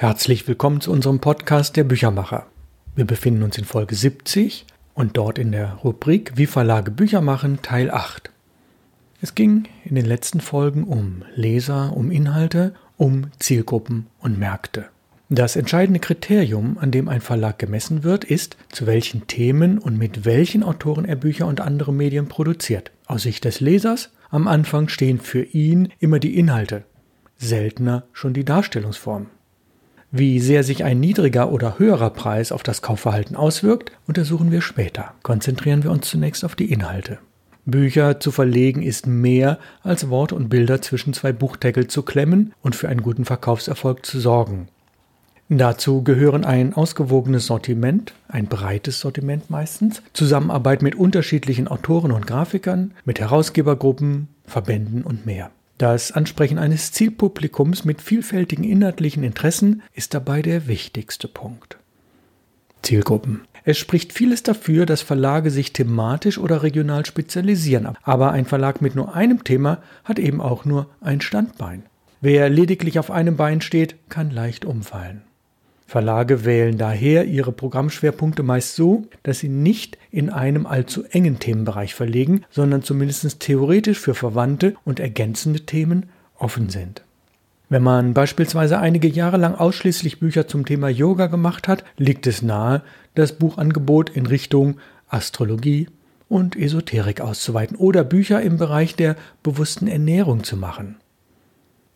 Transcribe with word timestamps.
Herzlich 0.00 0.46
willkommen 0.46 0.80
zu 0.80 0.92
unserem 0.92 1.18
Podcast 1.18 1.76
Der 1.76 1.82
Büchermacher. 1.82 2.46
Wir 2.94 3.04
befinden 3.04 3.42
uns 3.42 3.58
in 3.58 3.64
Folge 3.64 3.96
70 3.96 4.64
und 4.94 5.16
dort 5.16 5.40
in 5.40 5.50
der 5.50 5.72
Rubrik 5.82 6.34
Wie 6.36 6.46
Verlage 6.46 6.92
Bücher 6.92 7.20
machen 7.20 7.62
Teil 7.62 7.90
8. 7.90 8.30
Es 9.20 9.34
ging 9.34 9.64
in 9.84 9.96
den 9.96 10.04
letzten 10.06 10.40
Folgen 10.40 10.84
um 10.84 11.24
Leser, 11.34 11.96
um 11.96 12.12
Inhalte, 12.12 12.74
um 12.96 13.32
Zielgruppen 13.40 14.06
und 14.20 14.38
Märkte. 14.38 14.84
Das 15.30 15.56
entscheidende 15.56 15.98
Kriterium, 15.98 16.78
an 16.78 16.92
dem 16.92 17.08
ein 17.08 17.20
Verlag 17.20 17.58
gemessen 17.58 18.04
wird, 18.04 18.22
ist, 18.22 18.56
zu 18.68 18.86
welchen 18.86 19.26
Themen 19.26 19.78
und 19.78 19.98
mit 19.98 20.24
welchen 20.24 20.62
Autoren 20.62 21.06
er 21.06 21.16
Bücher 21.16 21.48
und 21.48 21.60
andere 21.60 21.92
Medien 21.92 22.28
produziert. 22.28 22.92
Aus 23.06 23.22
Sicht 23.22 23.44
des 23.44 23.58
Lesers 23.58 24.10
am 24.30 24.46
Anfang 24.46 24.86
stehen 24.86 25.18
für 25.18 25.42
ihn 25.42 25.88
immer 25.98 26.20
die 26.20 26.38
Inhalte, 26.38 26.84
seltener 27.36 28.04
schon 28.12 28.32
die 28.32 28.44
Darstellungsform. 28.44 29.26
Wie 30.10 30.40
sehr 30.40 30.64
sich 30.64 30.84
ein 30.84 31.00
niedriger 31.00 31.52
oder 31.52 31.78
höherer 31.78 32.08
Preis 32.08 32.50
auf 32.50 32.62
das 32.62 32.80
Kaufverhalten 32.80 33.36
auswirkt, 33.36 33.92
untersuchen 34.06 34.50
wir 34.50 34.62
später. 34.62 35.12
Konzentrieren 35.22 35.84
wir 35.84 35.90
uns 35.90 36.08
zunächst 36.08 36.46
auf 36.46 36.56
die 36.56 36.72
Inhalte. 36.72 37.18
Bücher 37.66 38.18
zu 38.18 38.30
verlegen 38.30 38.82
ist 38.82 39.06
mehr 39.06 39.58
als 39.82 40.08
Worte 40.08 40.34
und 40.34 40.48
Bilder 40.48 40.80
zwischen 40.80 41.12
zwei 41.12 41.32
Buchdeckel 41.32 41.88
zu 41.88 42.02
klemmen 42.02 42.54
und 42.62 42.74
für 42.74 42.88
einen 42.88 43.02
guten 43.02 43.26
Verkaufserfolg 43.26 44.06
zu 44.06 44.18
sorgen. 44.18 44.68
Dazu 45.50 46.02
gehören 46.02 46.46
ein 46.46 46.72
ausgewogenes 46.72 47.46
Sortiment, 47.46 48.14
ein 48.28 48.46
breites 48.46 49.00
Sortiment 49.00 49.50
meistens, 49.50 50.02
Zusammenarbeit 50.14 50.80
mit 50.80 50.94
unterschiedlichen 50.94 51.68
Autoren 51.68 52.12
und 52.12 52.26
Grafikern, 52.26 52.92
mit 53.04 53.20
Herausgebergruppen, 53.20 54.28
Verbänden 54.46 55.02
und 55.02 55.26
mehr. 55.26 55.50
Das 55.78 56.10
Ansprechen 56.10 56.58
eines 56.58 56.90
Zielpublikums 56.90 57.84
mit 57.84 58.02
vielfältigen 58.02 58.64
inhaltlichen 58.64 59.22
Interessen 59.22 59.82
ist 59.94 60.12
dabei 60.12 60.42
der 60.42 60.66
wichtigste 60.66 61.28
Punkt. 61.28 61.78
Zielgruppen. 62.82 63.42
Es 63.62 63.78
spricht 63.78 64.12
vieles 64.12 64.42
dafür, 64.42 64.86
dass 64.86 65.02
Verlage 65.02 65.50
sich 65.50 65.72
thematisch 65.72 66.38
oder 66.38 66.64
regional 66.64 67.06
spezialisieren, 67.06 67.96
aber 68.02 68.32
ein 68.32 68.44
Verlag 68.44 68.82
mit 68.82 68.96
nur 68.96 69.14
einem 69.14 69.44
Thema 69.44 69.82
hat 70.02 70.18
eben 70.18 70.40
auch 70.40 70.64
nur 70.64 70.90
ein 71.00 71.20
Standbein. 71.20 71.84
Wer 72.20 72.48
lediglich 72.48 72.98
auf 72.98 73.12
einem 73.12 73.36
Bein 73.36 73.60
steht, 73.60 73.94
kann 74.08 74.30
leicht 74.32 74.64
umfallen. 74.64 75.22
Verlage 75.88 76.44
wählen 76.44 76.76
daher 76.76 77.24
ihre 77.24 77.50
Programmschwerpunkte 77.50 78.42
meist 78.42 78.76
so, 78.76 79.06
dass 79.22 79.38
sie 79.38 79.48
nicht 79.48 79.96
in 80.10 80.28
einem 80.28 80.66
allzu 80.66 81.04
engen 81.04 81.38
Themenbereich 81.38 81.94
verlegen, 81.94 82.44
sondern 82.50 82.82
zumindest 82.82 83.40
theoretisch 83.40 83.98
für 83.98 84.12
verwandte 84.12 84.74
und 84.84 85.00
ergänzende 85.00 85.60
Themen 85.60 86.10
offen 86.36 86.68
sind. 86.68 87.04
Wenn 87.70 87.82
man 87.82 88.12
beispielsweise 88.12 88.78
einige 88.78 89.08
Jahre 89.08 89.38
lang 89.38 89.54
ausschließlich 89.54 90.20
Bücher 90.20 90.46
zum 90.46 90.66
Thema 90.66 90.90
Yoga 90.90 91.26
gemacht 91.26 91.68
hat, 91.68 91.84
liegt 91.96 92.26
es 92.26 92.42
nahe, 92.42 92.82
das 93.14 93.32
Buchangebot 93.32 94.10
in 94.10 94.26
Richtung 94.26 94.76
Astrologie 95.08 95.88
und 96.28 96.54
Esoterik 96.54 97.22
auszuweiten 97.22 97.78
oder 97.78 98.04
Bücher 98.04 98.42
im 98.42 98.58
Bereich 98.58 98.94
der 98.94 99.16
bewussten 99.42 99.86
Ernährung 99.86 100.44
zu 100.44 100.58
machen. 100.58 100.96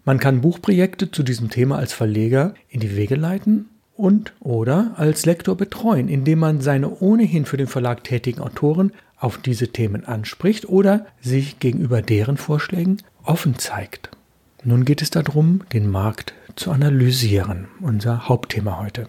Man 0.06 0.18
kann 0.18 0.40
Buchprojekte 0.40 1.10
zu 1.10 1.22
diesem 1.22 1.50
Thema 1.50 1.76
als 1.76 1.92
Verleger 1.92 2.54
in 2.70 2.80
die 2.80 2.96
Wege 2.96 3.16
leiten 3.16 3.68
und 3.96 4.32
oder 4.40 4.92
als 4.96 5.26
Lektor 5.26 5.56
betreuen, 5.56 6.08
indem 6.08 6.38
man 6.40 6.60
seine 6.60 6.90
ohnehin 7.00 7.44
für 7.44 7.56
den 7.56 7.66
Verlag 7.66 8.04
tätigen 8.04 8.40
Autoren 8.40 8.92
auf 9.18 9.38
diese 9.38 9.68
Themen 9.68 10.04
anspricht 10.04 10.68
oder 10.68 11.06
sich 11.20 11.60
gegenüber 11.60 12.02
deren 12.02 12.36
Vorschlägen 12.36 12.98
offen 13.24 13.58
zeigt. 13.58 14.10
Nun 14.64 14.84
geht 14.84 15.02
es 15.02 15.10
darum, 15.10 15.62
den 15.72 15.88
Markt 15.88 16.34
zu 16.56 16.70
analysieren, 16.70 17.68
unser 17.80 18.28
Hauptthema 18.28 18.78
heute. 18.78 19.08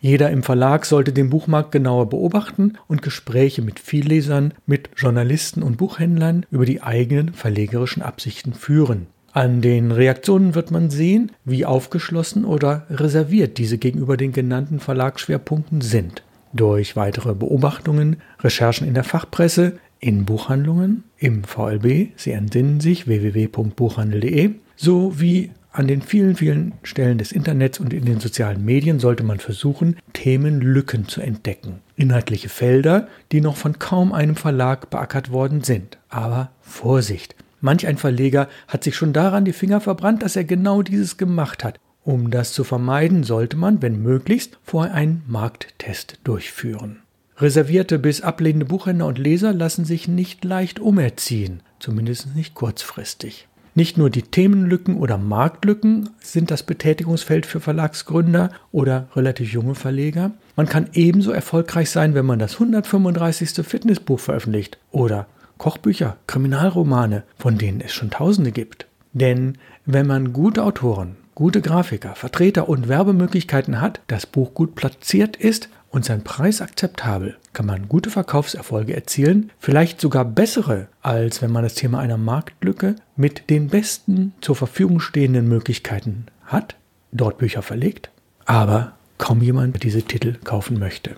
Jeder 0.00 0.30
im 0.30 0.42
Verlag 0.42 0.86
sollte 0.86 1.12
den 1.12 1.28
Buchmarkt 1.28 1.72
genauer 1.72 2.08
beobachten 2.08 2.78
und 2.88 3.02
Gespräche 3.02 3.60
mit 3.60 3.78
Viellesern, 3.78 4.54
mit 4.64 4.88
Journalisten 4.96 5.62
und 5.62 5.76
Buchhändlern 5.76 6.46
über 6.50 6.64
die 6.64 6.82
eigenen 6.82 7.34
verlegerischen 7.34 8.02
Absichten 8.02 8.54
führen. 8.54 9.08
An 9.32 9.60
den 9.60 9.92
Reaktionen 9.92 10.54
wird 10.54 10.70
man 10.70 10.90
sehen, 10.90 11.30
wie 11.44 11.64
aufgeschlossen 11.64 12.44
oder 12.44 12.86
reserviert 12.90 13.58
diese 13.58 13.78
gegenüber 13.78 14.16
den 14.16 14.32
genannten 14.32 14.80
Verlagsschwerpunkten 14.80 15.80
sind. 15.80 16.22
Durch 16.52 16.96
weitere 16.96 17.34
Beobachtungen, 17.34 18.16
Recherchen 18.40 18.88
in 18.88 18.94
der 18.94 19.04
Fachpresse, 19.04 19.78
in 20.00 20.24
Buchhandlungen, 20.24 21.04
im 21.18 21.44
VLB, 21.44 22.08
Sie 22.16 22.32
entsinnen 22.32 22.80
sich 22.80 23.06
www.buchhandel.de, 23.06 24.54
sowie 24.74 25.50
an 25.72 25.86
den 25.86 26.02
vielen, 26.02 26.34
vielen 26.34 26.72
Stellen 26.82 27.18
des 27.18 27.30
Internets 27.30 27.78
und 27.78 27.92
in 27.92 28.04
den 28.04 28.18
sozialen 28.18 28.64
Medien 28.64 28.98
sollte 28.98 29.22
man 29.22 29.38
versuchen, 29.38 29.96
Themenlücken 30.12 31.06
zu 31.06 31.20
entdecken. 31.20 31.80
Inhaltliche 31.94 32.48
Felder, 32.48 33.06
die 33.30 33.40
noch 33.40 33.56
von 33.56 33.78
kaum 33.78 34.12
einem 34.12 34.34
Verlag 34.34 34.90
beackert 34.90 35.30
worden 35.30 35.62
sind. 35.62 35.98
Aber 36.08 36.50
Vorsicht! 36.60 37.36
Manch 37.60 37.86
ein 37.86 37.98
Verleger 37.98 38.48
hat 38.68 38.84
sich 38.84 38.96
schon 38.96 39.12
daran 39.12 39.44
die 39.44 39.52
Finger 39.52 39.80
verbrannt, 39.80 40.22
dass 40.22 40.36
er 40.36 40.44
genau 40.44 40.82
dieses 40.82 41.16
gemacht 41.16 41.64
hat. 41.64 41.78
Um 42.02 42.30
das 42.30 42.52
zu 42.52 42.64
vermeiden, 42.64 43.24
sollte 43.24 43.56
man, 43.56 43.82
wenn 43.82 44.02
möglichst, 44.02 44.58
vorher 44.62 44.94
einen 44.94 45.22
Markttest 45.26 46.18
durchführen. 46.24 47.00
Reservierte 47.36 47.98
bis 47.98 48.20
ablehnende 48.20 48.66
Buchhändler 48.66 49.06
und 49.06 49.18
Leser 49.18 49.52
lassen 49.52 49.84
sich 49.84 50.08
nicht 50.08 50.44
leicht 50.44 50.80
umerziehen, 50.80 51.62
zumindest 51.78 52.34
nicht 52.34 52.54
kurzfristig. 52.54 53.48
Nicht 53.74 53.96
nur 53.96 54.10
die 54.10 54.22
Themenlücken 54.22 54.96
oder 54.96 55.16
Marktlücken 55.16 56.10
sind 56.20 56.50
das 56.50 56.64
Betätigungsfeld 56.64 57.46
für 57.46 57.60
Verlagsgründer 57.60 58.50
oder 58.72 59.08
relativ 59.14 59.52
junge 59.52 59.74
Verleger. 59.74 60.32
Man 60.56 60.66
kann 60.66 60.88
ebenso 60.92 61.30
erfolgreich 61.30 61.90
sein, 61.90 62.14
wenn 62.14 62.26
man 62.26 62.38
das 62.38 62.54
135. 62.54 63.64
Fitnessbuch 63.64 64.18
veröffentlicht 64.18 64.78
oder 64.90 65.26
Kochbücher, 65.60 66.16
Kriminalromane, 66.26 67.22
von 67.38 67.58
denen 67.58 67.82
es 67.82 67.92
schon 67.92 68.10
Tausende 68.10 68.50
gibt. 68.50 68.86
Denn 69.12 69.58
wenn 69.84 70.06
man 70.06 70.32
gute 70.32 70.64
Autoren, 70.64 71.16
gute 71.34 71.60
Grafiker, 71.60 72.14
Vertreter 72.14 72.66
und 72.66 72.88
Werbemöglichkeiten 72.88 73.78
hat, 73.78 74.00
das 74.06 74.24
Buch 74.24 74.54
gut 74.54 74.74
platziert 74.74 75.36
ist 75.36 75.68
und 75.90 76.06
sein 76.06 76.24
Preis 76.24 76.62
akzeptabel, 76.62 77.36
kann 77.52 77.66
man 77.66 77.90
gute 77.90 78.08
Verkaufserfolge 78.08 78.96
erzielen, 78.96 79.50
vielleicht 79.58 80.00
sogar 80.00 80.24
bessere, 80.24 80.88
als 81.02 81.42
wenn 81.42 81.52
man 81.52 81.62
das 81.62 81.74
Thema 81.74 81.98
einer 81.98 82.16
Marktlücke 82.16 82.96
mit 83.14 83.50
den 83.50 83.68
besten 83.68 84.32
zur 84.40 84.56
Verfügung 84.56 84.98
stehenden 84.98 85.46
Möglichkeiten 85.46 86.24
hat, 86.46 86.76
dort 87.12 87.36
Bücher 87.36 87.60
verlegt, 87.60 88.10
aber 88.46 88.92
kaum 89.18 89.42
jemand 89.42 89.82
diese 89.82 90.00
Titel 90.00 90.38
kaufen 90.42 90.78
möchte. 90.78 91.16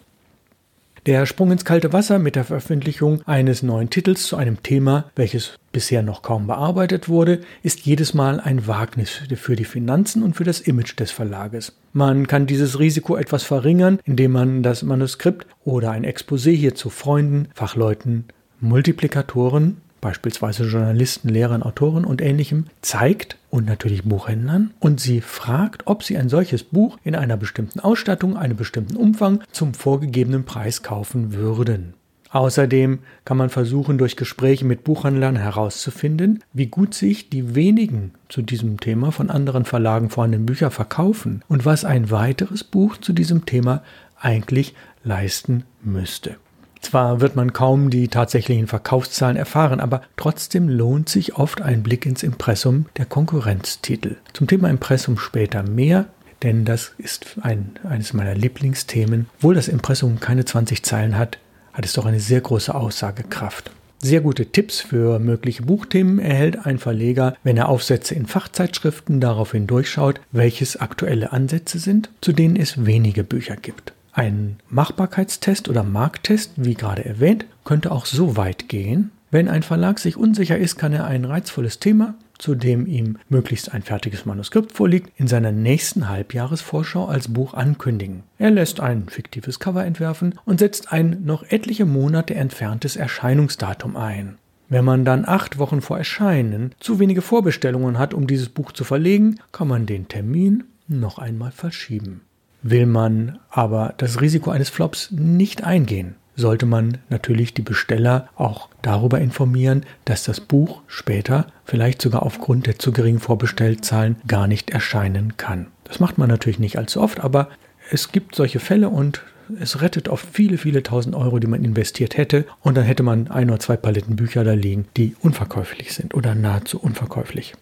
Der 1.05 1.27
Sprung 1.27 1.51
ins 1.51 1.65
kalte 1.65 1.93
Wasser 1.93 2.21
mit 2.21 2.37
der 2.37 2.45
Veröffentlichung 2.45 3.23
eines 3.27 3.65
neuen 3.65 3.91
Titels 3.91 4.23
zu 4.23 4.37
einem 4.37 4.63
Thema, 4.63 5.11
welches 5.17 5.59
bisher 5.73 6.01
noch 6.01 6.23
kaum 6.23 6.47
bearbeitet 6.47 7.09
wurde, 7.09 7.41
ist 7.65 7.81
jedes 7.81 8.15
Mal 8.15 8.39
ein 8.39 8.69
Wagnis 8.69 9.21
für 9.35 9.57
die 9.57 9.65
Finanzen 9.65 10.23
und 10.23 10.37
für 10.37 10.45
das 10.45 10.61
Image 10.61 10.97
des 11.01 11.11
Verlages. 11.11 11.77
Man 11.93 12.29
kann 12.29 12.47
dieses 12.47 12.79
Risiko 12.79 13.17
etwas 13.17 13.43
verringern, 13.43 13.99
indem 14.05 14.31
man 14.31 14.62
das 14.62 14.85
Manuskript 14.85 15.49
oder 15.65 15.91
ein 15.91 16.05
Exposé 16.05 16.53
hier 16.53 16.77
zu 16.77 16.89
Freunden, 16.89 17.49
Fachleuten, 17.53 18.27
Multiplikatoren 18.61 19.79
beispielsweise 20.03 20.65
Journalisten, 20.65 21.31
Lehrern, 21.31 21.63
Autoren 21.63 22.05
und 22.05 22.21
ähnlichem, 22.21 22.67
zeigt 22.83 23.39
und 23.49 23.65
natürlich 23.65 24.03
Buchhändlern 24.03 24.75
und 24.81 25.01
sie 25.01 25.23
fragt, 25.23 25.87
ob 25.87 26.03
sie 26.03 26.19
ein 26.19 26.29
solches 26.29 26.65
Buch 26.65 26.99
in 27.05 27.15
einer 27.15 27.39
bestimmten 27.39 27.81
Ausstattung, 27.81 28.37
einem 28.37 28.59
bestimmten 28.59 28.97
Umfang 28.97 29.43
zum 29.53 29.73
vorgegebenen 29.73 30.45
Preis 30.45 30.83
kaufen 30.83 31.33
würden. 31.33 31.95
Außerdem 32.33 33.01
kann 33.27 33.37
man 33.37 33.51
versuchen, 33.51 33.99
durch 33.99 34.17
Gespräche 34.17 34.65
mit 34.65 34.85
Buchhändlern 34.85 35.37
herauszufinden, 35.37 36.43
wie 36.55 36.67
gut 36.67 36.95
sich 36.95 37.29
die 37.29 37.55
wenigen 37.55 38.12
zu 38.29 38.41
diesem 38.41 38.81
Thema 38.81 39.12
von 39.12 39.31
anderen 39.31 39.67
Verlagen 39.67 40.09
vorhandenen 40.09 40.47
Bücher 40.47 40.71
verkaufen 40.71 41.43
und 41.49 41.67
was 41.67 41.85
ein 41.85 42.11
weiteres 42.11 42.65
Buch 42.65 42.97
zu 42.97 43.12
diesem 43.12 43.44
Thema 43.44 43.82
eigentlich 44.19 44.75
leisten 45.05 45.65
müsste. 45.82 46.37
Zwar 46.82 47.20
wird 47.20 47.37
man 47.37 47.52
kaum 47.52 47.90
die 47.90 48.08
tatsächlichen 48.08 48.67
Verkaufszahlen 48.67 49.37
erfahren, 49.37 49.81
aber 49.81 50.02
trotzdem 50.17 50.69
lohnt 50.69 51.08
sich 51.08 51.37
oft 51.37 51.62
ein 51.62 51.82
Blick 51.82 52.05
ins 52.05 52.23
Impressum 52.23 52.87
der 52.99 53.06
Konkurrenztitel. 53.06 54.17
Zum 54.32 54.49
Thema 54.49 54.69
Impressum 54.69 55.17
später 55.17 55.62
mehr, 55.62 56.06
denn 56.43 56.64
das 56.64 56.93
ist 56.99 57.37
ein, 57.40 57.70
eines 57.88 58.12
meiner 58.12 58.34
Lieblingsthemen. 58.34 59.29
Obwohl 59.38 59.55
das 59.55 59.69
Impressum 59.69 60.20
keine 60.20 60.44
20 60.44 60.82
Zeilen 60.82 61.17
hat, 61.17 61.38
hat 61.73 61.84
es 61.84 61.94
doch 61.94 62.05
eine 62.05 62.20
sehr 62.20 62.40
große 62.40 62.75
Aussagekraft. 62.75 63.70
Sehr 64.00 64.20
gute 64.20 64.46
Tipps 64.46 64.81
für 64.81 65.20
mögliche 65.20 65.62
Buchthemen 65.62 66.19
erhält 66.19 66.67
ein 66.67 66.78
Verleger, 66.78 67.37
wenn 67.44 67.56
er 67.56 67.69
Aufsätze 67.69 68.17
in 68.17 68.26
Fachzeitschriften 68.26 69.20
daraufhin 69.20 69.69
durchschaut, 69.69 70.20
welches 70.32 70.76
aktuelle 70.76 71.31
Ansätze 71.31 71.78
sind, 71.78 72.11
zu 72.20 72.32
denen 72.32 72.56
es 72.56 72.85
wenige 72.85 73.23
Bücher 73.23 73.55
gibt. 73.55 73.93
Ein 74.14 74.56
Machbarkeitstest 74.69 75.70
oder 75.70 75.85
Markttest, 75.85 76.53
wie 76.56 76.75
gerade 76.75 77.05
erwähnt, 77.05 77.47
könnte 77.64 77.91
auch 77.91 78.05
so 78.05 78.37
weit 78.37 78.69
gehen. 78.69 79.11
Wenn 79.31 79.49
ein 79.49 79.62
Verlag 79.62 79.99
sich 79.99 80.19
unsicher 80.19 80.59
ist, 80.59 80.76
kann 80.76 80.93
er 80.93 81.06
ein 81.06 81.25
reizvolles 81.25 81.79
Thema, 81.79 82.14
zu 82.37 82.55
dem 82.55 82.87
ihm 82.87 83.17
möglichst 83.31 83.73
ein 83.73 83.82
fertiges 83.82 84.26
Manuskript 84.26 84.73
vorliegt, 84.73 85.11
in 85.19 85.29
seiner 85.29 85.50
nächsten 85.50 86.11
Halbjahresvorschau 86.11 87.06
als 87.06 87.32
Buch 87.32 87.55
ankündigen. 87.55 88.25
Er 88.37 88.50
lässt 88.50 88.81
ein 88.81 89.09
fiktives 89.09 89.59
Cover 89.59 89.82
entwerfen 89.87 90.35
und 90.44 90.59
setzt 90.59 90.93
ein 90.93 91.25
noch 91.25 91.44
etliche 91.49 91.87
Monate 91.87 92.35
entferntes 92.35 92.97
Erscheinungsdatum 92.97 93.97
ein. 93.97 94.37
Wenn 94.69 94.85
man 94.85 95.06
dann 95.06 95.25
acht 95.25 95.59
Wochen 95.59 95.81
vor 95.81 95.97
Erscheinen 95.97 96.75
zu 96.81 96.99
wenige 96.99 97.23
Vorbestellungen 97.23 97.99
hat, 97.99 98.12
um 98.12 98.26
dieses 98.26 98.50
Buch 98.50 98.73
zu 98.73 98.85
verlegen, 98.85 99.38
kann 99.53 99.69
man 99.69 99.87
den 99.87 100.09
Termin 100.09 100.64
noch 100.87 101.19
einmal 101.19 101.53
verschieben. 101.53 102.23
Will 102.62 102.87
man 102.87 103.38
aber 103.50 103.94
das 103.97 104.20
Risiko 104.20 104.50
eines 104.50 104.70
Flops 104.70 105.11
nicht 105.11 105.64
eingehen, 105.64 106.14
sollte 106.37 106.67
man 106.67 106.99
natürlich 107.11 107.55
die 107.55 107.62
Besteller 107.62 108.29
auch 108.37 108.69
darüber 108.82 109.20
informieren, 109.20 109.85
dass 110.05 110.25
das 110.25 110.41
Buch 110.41 110.82
später, 110.87 111.47
vielleicht 111.64 112.00
sogar 112.00 112.23
aufgrund 112.23 112.67
der 112.67 112.79
zu 112.79 112.93
geringen 112.93 113.20
Vorbestellzahlen, 113.20 114.17
gar 114.26 114.47
nicht 114.47 114.70
erscheinen 114.70 115.37
kann. 115.37 115.67
Das 115.85 116.00
macht 116.00 116.19
man 116.19 116.29
natürlich 116.29 116.59
nicht 116.59 116.79
allzu 116.79 117.00
oft, 117.00 117.20
aber 117.20 117.49
es 117.91 118.12
gibt 118.12 118.35
solche 118.35 118.61
Fälle 118.61 118.88
und 118.88 119.23
es 119.61 119.82
rettet 119.82 120.09
oft 120.09 120.26
viele, 120.32 120.56
viele 120.56 120.82
tausend 120.82 121.14
Euro, 121.14 121.38
die 121.38 121.47
man 121.47 121.64
investiert 121.64 122.17
hätte. 122.17 122.47
Und 122.61 122.76
dann 122.76 122.85
hätte 122.85 123.03
man 123.03 123.29
ein 123.29 123.50
oder 123.50 123.61
zwei 123.61 123.76
Paletten 123.76 124.17
Bücher 124.17 124.44
da 124.44 124.53
liegen, 124.53 124.87
die 124.97 125.14
unverkäuflich 125.20 125.93
sind 125.93 126.14
oder 126.14 126.35
nahezu 126.35 126.79
unverkäuflich. 126.81 127.55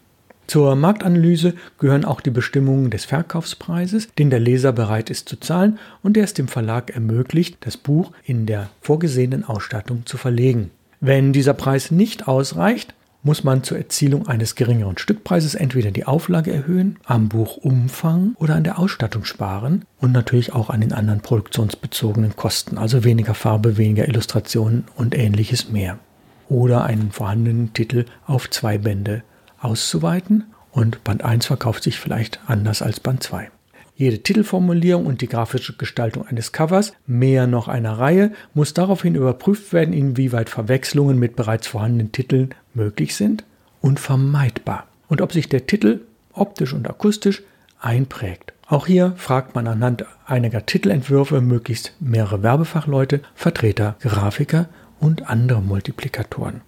Zur 0.50 0.74
Marktanalyse 0.74 1.54
gehören 1.78 2.04
auch 2.04 2.20
die 2.20 2.32
Bestimmungen 2.32 2.90
des 2.90 3.04
Verkaufspreises, 3.04 4.08
den 4.18 4.30
der 4.30 4.40
Leser 4.40 4.72
bereit 4.72 5.08
ist 5.08 5.28
zu 5.28 5.38
zahlen 5.38 5.78
und 6.02 6.16
der 6.16 6.24
es 6.24 6.34
dem 6.34 6.48
Verlag 6.48 6.90
ermöglicht, 6.90 7.58
das 7.60 7.76
Buch 7.76 8.10
in 8.24 8.46
der 8.46 8.68
vorgesehenen 8.80 9.44
Ausstattung 9.44 10.06
zu 10.06 10.16
verlegen. 10.16 10.72
Wenn 10.98 11.32
dieser 11.32 11.54
Preis 11.54 11.92
nicht 11.92 12.26
ausreicht, 12.26 12.94
muss 13.22 13.44
man 13.44 13.62
zur 13.62 13.78
Erzielung 13.78 14.26
eines 14.26 14.56
geringeren 14.56 14.98
Stückpreises 14.98 15.54
entweder 15.54 15.92
die 15.92 16.06
Auflage 16.06 16.52
erhöhen, 16.52 16.96
am 17.04 17.28
Buchumfang 17.28 18.34
oder 18.34 18.56
an 18.56 18.64
der 18.64 18.80
Ausstattung 18.80 19.24
sparen 19.24 19.84
und 20.00 20.10
natürlich 20.10 20.52
auch 20.52 20.68
an 20.68 20.80
den 20.80 20.92
anderen 20.92 21.20
produktionsbezogenen 21.20 22.34
Kosten, 22.34 22.76
also 22.76 23.04
weniger 23.04 23.34
Farbe, 23.34 23.76
weniger 23.76 24.08
Illustrationen 24.08 24.82
und 24.96 25.16
ähnliches 25.16 25.70
mehr. 25.70 26.00
Oder 26.48 26.82
einen 26.86 27.12
vorhandenen 27.12 27.72
Titel 27.72 28.06
auf 28.26 28.50
zwei 28.50 28.76
Bände 28.78 29.22
auszuweiten 29.60 30.44
und 30.72 31.04
Band 31.04 31.24
1 31.24 31.46
verkauft 31.46 31.82
sich 31.82 31.98
vielleicht 31.98 32.40
anders 32.46 32.82
als 32.82 33.00
Band 33.00 33.22
2. 33.22 33.50
Jede 33.94 34.22
Titelformulierung 34.22 35.04
und 35.04 35.20
die 35.20 35.28
grafische 35.28 35.76
Gestaltung 35.76 36.26
eines 36.26 36.52
Covers, 36.52 36.94
mehr 37.06 37.46
noch 37.46 37.68
einer 37.68 37.98
Reihe, 37.98 38.32
muss 38.54 38.72
daraufhin 38.72 39.14
überprüft 39.14 39.74
werden, 39.74 39.92
inwieweit 39.92 40.48
Verwechslungen 40.48 41.18
mit 41.18 41.36
bereits 41.36 41.66
vorhandenen 41.66 42.10
Titeln 42.10 42.54
möglich 42.72 43.14
sind 43.14 43.44
und 43.82 44.00
vermeidbar. 44.00 44.86
Und 45.08 45.20
ob 45.20 45.32
sich 45.32 45.50
der 45.50 45.66
Titel 45.66 46.00
optisch 46.32 46.72
und 46.72 46.88
akustisch 46.88 47.42
einprägt. 47.78 48.54
Auch 48.68 48.86
hier 48.86 49.12
fragt 49.16 49.54
man 49.54 49.66
anhand 49.66 50.06
einiger 50.26 50.64
Titelentwürfe 50.64 51.40
möglichst 51.40 51.92
mehrere 52.00 52.42
Werbefachleute, 52.42 53.20
Vertreter, 53.34 53.96
Grafiker 54.00 54.68
und 55.00 55.28
andere 55.28 55.60
Multiplikatoren. 55.60 56.62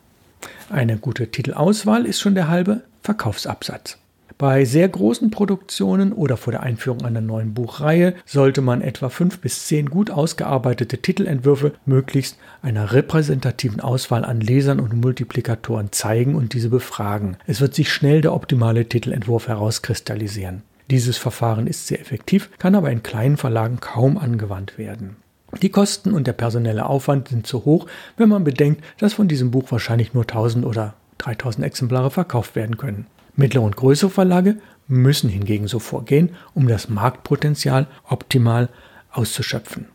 Eine 0.70 0.96
gute 0.96 1.30
Titelauswahl 1.30 2.06
ist 2.06 2.20
schon 2.20 2.34
der 2.34 2.48
halbe 2.48 2.82
Verkaufsabsatz. 3.02 3.98
Bei 4.38 4.64
sehr 4.64 4.88
großen 4.88 5.30
Produktionen 5.30 6.12
oder 6.12 6.36
vor 6.36 6.52
der 6.52 6.62
Einführung 6.62 7.04
einer 7.04 7.20
neuen 7.20 7.54
Buchreihe 7.54 8.14
sollte 8.24 8.60
man 8.60 8.80
etwa 8.80 9.08
fünf 9.08 9.38
bis 9.38 9.66
zehn 9.66 9.88
gut 9.88 10.10
ausgearbeitete 10.10 10.98
Titelentwürfe 10.98 11.74
möglichst 11.86 12.38
einer 12.60 12.92
repräsentativen 12.92 13.80
Auswahl 13.80 14.24
an 14.24 14.40
Lesern 14.40 14.80
und 14.80 15.00
Multiplikatoren 15.00 15.92
zeigen 15.92 16.34
und 16.34 16.54
diese 16.54 16.70
befragen. 16.70 17.36
Es 17.46 17.60
wird 17.60 17.74
sich 17.74 17.92
schnell 17.92 18.20
der 18.20 18.32
optimale 18.32 18.88
Titelentwurf 18.88 19.46
herauskristallisieren. 19.46 20.62
Dieses 20.90 21.18
Verfahren 21.18 21.66
ist 21.66 21.86
sehr 21.86 22.00
effektiv, 22.00 22.50
kann 22.58 22.74
aber 22.74 22.90
in 22.90 23.04
kleinen 23.04 23.36
Verlagen 23.36 23.78
kaum 23.80 24.18
angewandt 24.18 24.76
werden. 24.76 25.16
Die 25.60 25.68
Kosten 25.68 26.12
und 26.12 26.26
der 26.26 26.32
personelle 26.32 26.86
Aufwand 26.86 27.28
sind 27.28 27.46
zu 27.46 27.64
hoch, 27.64 27.86
wenn 28.16 28.28
man 28.28 28.44
bedenkt, 28.44 28.82
dass 28.98 29.14
von 29.14 29.28
diesem 29.28 29.50
Buch 29.50 29.70
wahrscheinlich 29.70 30.14
nur 30.14 30.22
1000 30.22 30.64
oder 30.64 30.94
3000 31.18 31.66
Exemplare 31.66 32.10
verkauft 32.10 32.56
werden 32.56 32.78
können. 32.78 33.06
Mittlere 33.36 33.62
und 33.62 33.76
größere 33.76 34.10
Verlage 34.10 34.56
müssen 34.88 35.28
hingegen 35.28 35.68
so 35.68 35.78
vorgehen, 35.78 36.30
um 36.54 36.68
das 36.68 36.88
Marktpotenzial 36.88 37.86
optimal 38.08 38.68
auszuschöpfen. 39.10 39.86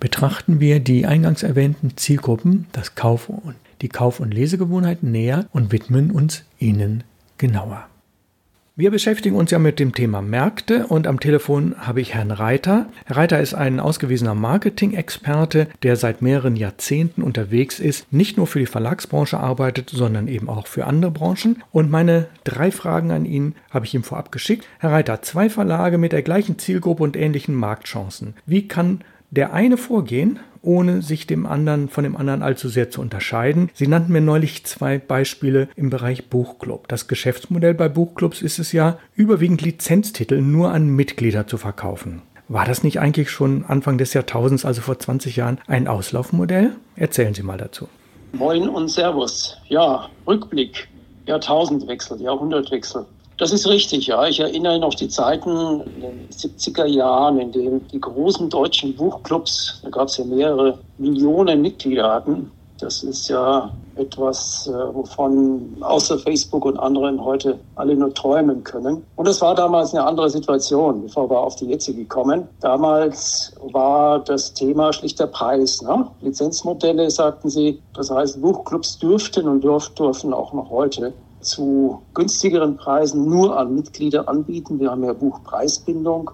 Betrachten 0.00 0.60
wir 0.60 0.80
die 0.80 1.06
eingangs 1.06 1.42
erwähnten 1.42 1.96
Zielgruppen, 1.96 2.66
das 2.72 2.94
Kauf 2.94 3.28
und 3.28 3.56
die 3.82 3.88
Kauf- 3.88 4.20
und 4.20 4.32
Lesegewohnheiten 4.32 5.10
näher 5.10 5.46
und 5.52 5.72
widmen 5.72 6.10
uns 6.10 6.44
ihnen 6.58 7.04
genauer. 7.36 7.86
Wir 8.80 8.92
beschäftigen 8.92 9.34
uns 9.34 9.50
ja 9.50 9.58
mit 9.58 9.80
dem 9.80 9.92
Thema 9.92 10.22
Märkte 10.22 10.86
und 10.86 11.08
am 11.08 11.18
Telefon 11.18 11.74
habe 11.80 12.00
ich 12.00 12.14
Herrn 12.14 12.30
Reiter. 12.30 12.86
Herr 13.06 13.16
Reiter 13.16 13.40
ist 13.40 13.52
ein 13.52 13.80
ausgewiesener 13.80 14.36
Marketing-Experte, 14.36 15.66
der 15.82 15.96
seit 15.96 16.22
mehreren 16.22 16.54
Jahrzehnten 16.54 17.24
unterwegs 17.24 17.80
ist, 17.80 18.06
nicht 18.12 18.36
nur 18.36 18.46
für 18.46 18.60
die 18.60 18.66
Verlagsbranche 18.66 19.36
arbeitet, 19.36 19.90
sondern 19.90 20.28
eben 20.28 20.48
auch 20.48 20.68
für 20.68 20.86
andere 20.86 21.10
Branchen. 21.10 21.60
Und 21.72 21.90
meine 21.90 22.28
drei 22.44 22.70
Fragen 22.70 23.10
an 23.10 23.24
ihn 23.24 23.56
habe 23.70 23.84
ich 23.84 23.94
ihm 23.94 24.04
vorab 24.04 24.30
geschickt. 24.30 24.68
Herr 24.78 24.92
Reiter, 24.92 25.22
zwei 25.22 25.50
Verlage 25.50 25.98
mit 25.98 26.12
der 26.12 26.22
gleichen 26.22 26.60
Zielgruppe 26.60 27.02
und 27.02 27.16
ähnlichen 27.16 27.56
Marktchancen. 27.56 28.34
Wie 28.46 28.68
kann 28.68 29.00
der 29.32 29.52
eine 29.52 29.76
vorgehen, 29.76 30.38
ohne 30.62 31.02
sich 31.02 31.26
dem 31.26 31.46
anderen 31.46 31.88
von 31.88 32.04
dem 32.04 32.16
anderen 32.16 32.42
allzu 32.42 32.68
sehr 32.68 32.90
zu 32.90 33.00
unterscheiden. 33.00 33.70
Sie 33.74 33.86
nannten 33.86 34.12
mir 34.12 34.20
neulich 34.20 34.64
zwei 34.64 34.98
Beispiele 34.98 35.68
im 35.76 35.90
Bereich 35.90 36.28
Buchclub. 36.28 36.88
Das 36.88 37.08
Geschäftsmodell 37.08 37.74
bei 37.74 37.88
Buchclubs 37.88 38.42
ist 38.42 38.58
es 38.58 38.72
ja, 38.72 38.98
überwiegend 39.14 39.62
Lizenztitel 39.62 40.40
nur 40.40 40.70
an 40.70 40.88
Mitglieder 40.88 41.46
zu 41.46 41.58
verkaufen. 41.58 42.22
War 42.48 42.64
das 42.64 42.82
nicht 42.82 42.98
eigentlich 42.98 43.30
schon 43.30 43.64
Anfang 43.66 43.98
des 43.98 44.14
Jahrtausends, 44.14 44.64
also 44.64 44.80
vor 44.80 44.98
20 44.98 45.36
Jahren, 45.36 45.60
ein 45.66 45.86
Auslaufmodell? 45.86 46.76
Erzählen 46.96 47.34
Sie 47.34 47.42
mal 47.42 47.58
dazu. 47.58 47.88
Moin 48.32 48.68
und 48.68 48.88
Servus. 48.88 49.56
Ja, 49.68 50.08
Rückblick, 50.26 50.88
Jahrtausendwechsel, 51.26 52.20
Jahrhundertwechsel. 52.22 53.04
Das 53.38 53.52
ist 53.52 53.68
richtig, 53.68 54.08
ja. 54.08 54.26
Ich 54.26 54.40
erinnere 54.40 54.80
noch 54.80 54.94
die 54.94 55.08
Zeiten 55.08 55.80
in 55.80 56.00
den 56.00 56.28
70er 56.28 56.86
Jahren, 56.86 57.38
in 57.38 57.52
denen 57.52 57.86
die 57.86 58.00
großen 58.00 58.50
deutschen 58.50 58.96
Buchclubs, 58.96 59.80
da 59.84 59.90
gab 59.90 60.08
es 60.08 60.16
ja 60.16 60.24
mehrere 60.24 60.76
Millionen 60.98 61.62
Mitglieder 61.62 62.12
hatten. 62.12 62.50
Das 62.80 63.02
ist 63.04 63.28
ja 63.28 63.70
etwas, 63.96 64.68
äh, 64.68 64.94
wovon 64.94 65.76
außer 65.80 66.18
Facebook 66.18 66.64
und 66.64 66.78
anderen 66.78 67.24
heute 67.24 67.58
alle 67.74 67.96
nur 67.96 68.12
träumen 68.14 68.62
können. 68.62 69.04
Und 69.16 69.28
es 69.28 69.40
war 69.40 69.54
damals 69.54 69.94
eine 69.94 70.04
andere 70.04 70.30
Situation, 70.30 71.02
bevor 71.02 71.28
wir 71.30 71.38
auf 71.38 71.56
die 71.56 71.66
jetzige 71.66 72.04
kommen. 72.06 72.46
Damals 72.60 73.52
war 73.72 74.20
das 74.20 74.54
Thema 74.54 74.92
schlicht 74.92 75.18
der 75.18 75.26
Preis. 75.26 75.82
Ne? 75.82 76.06
Lizenzmodelle, 76.20 77.10
sagten 77.10 77.50
sie. 77.50 77.80
Das 77.94 78.10
heißt, 78.10 78.40
Buchclubs 78.40 78.98
dürften 78.98 79.48
und 79.48 79.62
dürfen 79.62 80.32
auch 80.32 80.52
noch 80.52 80.70
heute 80.70 81.12
zu 81.40 82.02
günstigeren 82.14 82.76
Preisen 82.76 83.28
nur 83.28 83.58
an 83.58 83.74
Mitglieder 83.74 84.28
anbieten. 84.28 84.78
Wir 84.80 84.90
haben 84.90 85.04
ja 85.04 85.12
Buchpreisbindung. 85.12 86.30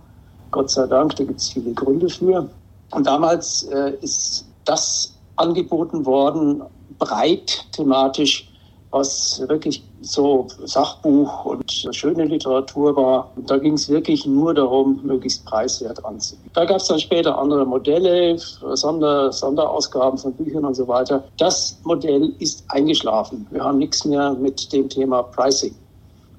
Gott 0.50 0.70
sei 0.70 0.86
Dank, 0.86 1.16
da 1.16 1.24
gibt 1.24 1.40
es 1.40 1.48
viele 1.48 1.72
Gründe 1.72 2.08
für. 2.08 2.48
Und 2.90 3.06
damals 3.06 3.64
äh, 3.64 3.94
ist 4.00 4.46
das 4.64 5.14
angeboten 5.36 6.06
worden, 6.06 6.62
breit 6.98 7.66
thematisch 7.72 8.53
was 8.94 9.42
wirklich 9.48 9.82
so 10.02 10.46
Sachbuch 10.64 11.44
und 11.44 11.70
schöne 11.90 12.26
Literatur 12.26 12.94
war. 12.94 13.32
Und 13.34 13.50
da 13.50 13.58
ging 13.58 13.74
es 13.74 13.88
wirklich 13.88 14.24
nur 14.24 14.54
darum, 14.54 15.00
möglichst 15.02 15.44
preiswert 15.46 16.04
anzubieten. 16.04 16.50
Da 16.54 16.64
gab 16.64 16.76
es 16.76 16.86
dann 16.86 17.00
später 17.00 17.36
andere 17.36 17.66
Modelle, 17.66 18.38
Sonder, 18.38 19.32
Sonderausgaben 19.32 20.16
von 20.16 20.32
Büchern 20.34 20.64
und 20.64 20.74
so 20.74 20.86
weiter. 20.86 21.24
Das 21.38 21.76
Modell 21.82 22.32
ist 22.38 22.64
eingeschlafen. 22.68 23.46
Wir 23.50 23.64
haben 23.64 23.78
nichts 23.78 24.04
mehr 24.04 24.32
mit 24.34 24.72
dem 24.72 24.88
Thema 24.88 25.24
Pricing. 25.24 25.74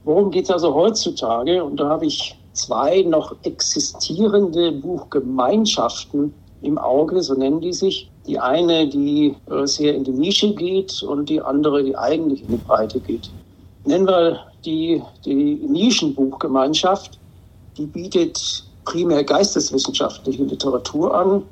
Worum 0.05 0.31
geht 0.31 0.45
es 0.45 0.51
also 0.51 0.74
heutzutage? 0.74 1.62
Und 1.62 1.77
da 1.77 1.89
habe 1.89 2.05
ich 2.05 2.38
zwei 2.53 3.01
noch 3.01 3.35
existierende 3.43 4.71
Buchgemeinschaften 4.71 6.33
im 6.62 6.77
Auge, 6.77 7.21
so 7.21 7.33
nennen 7.33 7.62
die 7.62 7.74
sich. 7.74 8.09
Die 8.27 8.39
eine, 8.39 8.88
die 8.88 9.35
äh, 9.50 9.65
sehr 9.65 9.93
in 9.93 10.03
die 10.03 10.12
Nische 10.12 10.53
geht 10.53 11.03
und 11.03 11.29
die 11.29 11.41
andere, 11.41 11.83
die 11.83 11.95
eigentlich 11.95 12.41
in 12.41 12.47
die 12.50 12.63
Breite 12.65 13.00
geht. 13.00 13.29
Nennen 13.85 14.07
wir 14.07 14.39
die, 14.65 15.01
die 15.25 15.55
Nischenbuchgemeinschaft. 15.67 17.19
Die 17.77 17.85
bietet 17.85 18.65
primär 18.85 19.24
geisteswissenschaftliche 19.24 20.43
Literatur 20.43 21.13
an, 21.13 21.43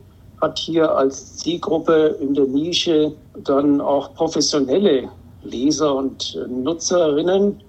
hat 0.41 0.57
hier 0.60 0.95
als 0.95 1.38
Zielgruppe 1.38 2.17
in 2.19 2.33
der 2.33 2.45
Nische 2.45 3.13
dann 3.43 3.81
auch 3.81 4.13
professionelle 4.15 5.10
Leser 5.43 5.95
und 5.95 6.36
äh, 6.36 6.48
Nutzerinnen, 6.48 7.62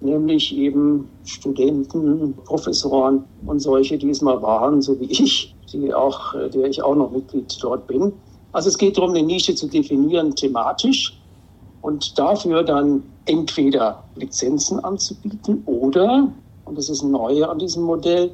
nämlich 0.00 0.54
eben 0.56 1.08
Studenten, 1.24 2.34
Professoren 2.44 3.24
und 3.46 3.60
solche, 3.60 3.96
die 3.98 4.10
es 4.10 4.20
mal 4.20 4.40
waren, 4.42 4.82
so 4.82 4.98
wie 5.00 5.06
ich, 5.06 5.53
die 5.80 5.92
auch, 5.92 6.32
der 6.32 6.66
ich 6.66 6.82
auch 6.82 6.94
noch 6.94 7.10
Mitglied 7.10 7.56
dort 7.60 7.86
bin. 7.86 8.12
Also 8.52 8.68
es 8.68 8.78
geht 8.78 8.96
darum, 8.96 9.10
eine 9.10 9.22
Nische 9.22 9.54
zu 9.54 9.66
definieren 9.66 10.34
thematisch 10.34 11.20
und 11.82 12.18
dafür 12.18 12.62
dann 12.62 13.02
entweder 13.26 14.04
Lizenzen 14.14 14.82
anzubieten 14.84 15.62
oder, 15.66 16.28
und 16.64 16.78
das 16.78 16.88
ist 16.88 17.02
neu 17.02 17.44
an 17.44 17.58
diesem 17.58 17.82
Modell, 17.82 18.30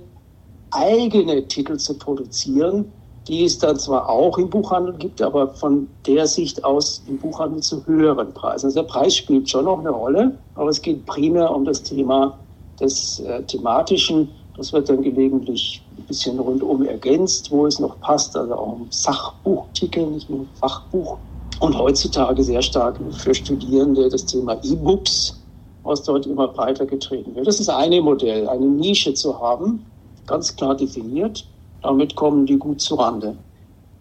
eigene 0.73 1.47
Titel 1.49 1.77
zu 1.79 1.95
produzieren, 1.99 2.93
die 3.29 3.45
es 3.45 3.59
dann 3.59 3.79
zwar 3.79 4.09
auch 4.09 4.39
im 4.39 4.51
Buchhandel 4.51 4.95
gibt, 4.95 5.21
aber 5.23 5.49
von 5.49 5.89
der 6.07 6.27
Sicht 6.27 6.65
aus 6.65 7.03
im 7.07 7.19
Buchhandel 7.19 7.63
zu 7.63 7.85
höheren 7.87 8.33
Preisen. 8.35 8.67
Also 8.67 8.81
der 8.81 8.89
Preis 8.89 9.17
spielt 9.17 9.49
schon 9.49 9.65
noch 9.65 9.79
eine 9.79 9.91
Rolle, 9.91 10.39
aber 10.55 10.71
es 10.71 10.81
geht 10.81 11.07
primär 11.07 11.55
um 11.55 11.65
das 11.65 11.83
Thema 11.83 12.39
des 12.81 13.21
äh, 13.21 13.43
thematischen. 13.45 14.29
Das 14.57 14.73
wird 14.73 14.89
dann 14.89 15.03
gelegentlich 15.03 15.83
bisschen 16.11 16.41
rundum 16.41 16.85
ergänzt, 16.85 17.51
wo 17.51 17.67
es 17.67 17.79
noch 17.79 18.01
passt, 18.01 18.37
also 18.37 18.55
auch 18.55 18.73
um 18.73 18.89
Sachbuchtitel, 18.91 20.07
nicht 20.07 20.29
nur 20.29 20.47
Fachbuch. 20.55 21.19
Und 21.61 21.79
heutzutage 21.79 22.43
sehr 22.43 22.63
stark 22.63 23.01
für 23.13 23.35
Studierende 23.35 24.09
das 24.09 24.27
Thema 24.27 24.59
E-Books, 24.63 25.41
was 25.85 26.03
dort 26.03 26.27
immer 26.27 26.49
breiter 26.49 26.85
getreten 26.85 27.35
wird. 27.35 27.47
Das 27.47 27.61
ist 27.61 27.69
eine 27.69 28.01
Modell, 28.01 28.49
eine 28.49 28.67
Nische 28.67 29.15
zu 29.15 29.41
haben, 29.41 29.87
ganz 30.27 30.57
klar 30.57 30.75
definiert. 30.75 31.47
Damit 31.83 32.17
kommen 32.17 32.45
die 32.45 32.59
gut 32.59 32.81
zurande. 32.81 33.37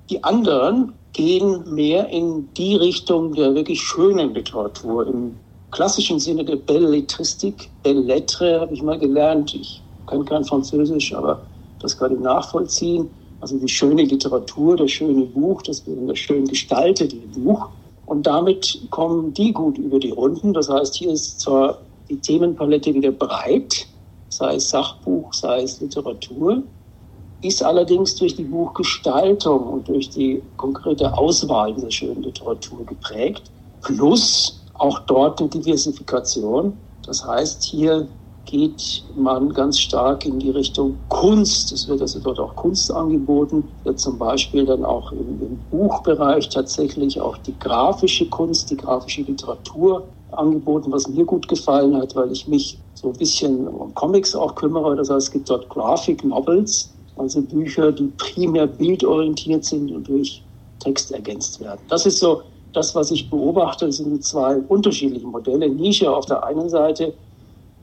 Die 0.09 0.23
anderen 0.23 0.93
gehen 1.13 1.63
mehr 1.73 2.09
in 2.09 2.49
die 2.55 2.75
Richtung 2.75 3.33
der 3.33 3.53
wirklich 3.53 3.81
schönen 3.81 4.33
Literatur, 4.33 5.05
im 5.07 5.37
klassischen 5.71 6.19
Sinne 6.19 6.43
der 6.43 6.55
Belletristik. 6.55 7.69
Bellettre 7.83 8.61
habe 8.61 8.73
ich 8.73 8.81
mal 8.81 8.97
gelernt. 8.97 9.53
Ich 9.53 9.83
kann 10.07 10.25
kein 10.25 10.43
Französisch, 10.43 11.13
aber 11.13 11.45
das 11.79 11.97
kann 11.97 12.13
ich 12.13 12.19
nachvollziehen. 12.19 13.09
Also 13.41 13.57
die 13.57 13.69
schöne 13.69 14.03
Literatur, 14.03 14.75
das 14.75 14.91
schöne 14.91 15.25
Buch, 15.25 15.61
das, 15.61 15.83
das 15.85 16.19
schön 16.19 16.45
gestaltete 16.45 17.15
Buch. 17.15 17.69
Und 18.05 18.27
damit 18.27 18.79
kommen 18.89 19.33
die 19.33 19.53
gut 19.53 19.77
über 19.77 19.99
die 19.99 20.11
Runden. 20.11 20.53
Das 20.53 20.69
heißt, 20.69 20.95
hier 20.95 21.11
ist 21.11 21.39
zwar 21.39 21.77
die 22.09 22.17
Themenpalette 22.17 22.93
wieder 22.93 23.11
breit, 23.11 23.87
sei 24.29 24.55
es 24.55 24.69
Sachbuch, 24.69 25.33
sei 25.33 25.61
es 25.61 25.79
Literatur, 25.79 26.63
ist 27.41 27.63
allerdings 27.63 28.15
durch 28.15 28.35
die 28.35 28.43
Buchgestaltung 28.43 29.67
und 29.67 29.87
durch 29.87 30.09
die 30.09 30.41
konkrete 30.57 31.17
Auswahl 31.17 31.73
dieser 31.73 31.91
schönen 31.91 32.23
Literatur 32.23 32.85
geprägt. 32.85 33.43
Plus 33.81 34.59
auch 34.73 34.99
dort 34.99 35.39
eine 35.39 35.49
Diversifikation. 35.49 36.77
Das 37.05 37.25
heißt, 37.25 37.63
hier 37.63 38.07
geht 38.49 39.03
man 39.15 39.53
ganz 39.53 39.77
stark 39.77 40.25
in 40.25 40.39
die 40.39 40.49
Richtung 40.49 40.97
Kunst. 41.07 41.71
Es 41.71 41.87
wird 41.87 42.01
also 42.01 42.19
dort 42.19 42.39
auch 42.39 42.55
Kunst 42.55 42.91
angeboten, 42.91 43.63
wird 43.83 43.99
zum 43.99 44.17
Beispiel 44.17 44.65
dann 44.65 44.83
auch 44.83 45.11
im, 45.11 45.39
im, 45.39 45.59
Buchbereich 45.69 46.49
tatsächlich 46.49 47.21
auch 47.21 47.37
die 47.37 47.57
grafische 47.59 48.27
Kunst, 48.27 48.71
die 48.71 48.77
grafische 48.77 49.21
Literatur 49.21 50.07
angeboten, 50.31 50.91
was 50.91 51.07
mir 51.07 51.25
gut 51.25 51.47
gefallen 51.47 51.95
hat, 51.95 52.15
weil 52.15 52.31
ich 52.31 52.47
mich 52.47 52.79
so 52.95 53.09
ein 53.09 53.17
bisschen 53.17 53.67
um 53.67 53.93
Comics 53.93 54.33
auch 54.33 54.55
kümmere. 54.55 54.95
Das 54.95 55.11
heißt, 55.11 55.27
es 55.27 55.31
gibt 55.31 55.49
dort 55.49 55.69
Graphic 55.69 56.23
Novels, 56.23 56.91
also 57.17 57.41
Bücher, 57.41 57.91
die 57.91 58.11
primär 58.17 58.65
bildorientiert 58.65 59.63
sind 59.63 59.91
und 59.91 60.07
durch 60.07 60.43
Text 60.79 61.11
ergänzt 61.11 61.59
werden. 61.59 61.81
Das 61.87 62.07
ist 62.07 62.17
so 62.17 62.41
das, 62.73 62.95
was 62.95 63.11
ich 63.11 63.29
beobachte, 63.29 63.91
sind 63.91 64.23
zwei 64.23 64.57
unterschiedliche 64.57 65.27
Modelle. 65.27 65.69
Nische 65.69 66.11
auf 66.11 66.25
der 66.25 66.43
einen 66.43 66.69
Seite, 66.69 67.13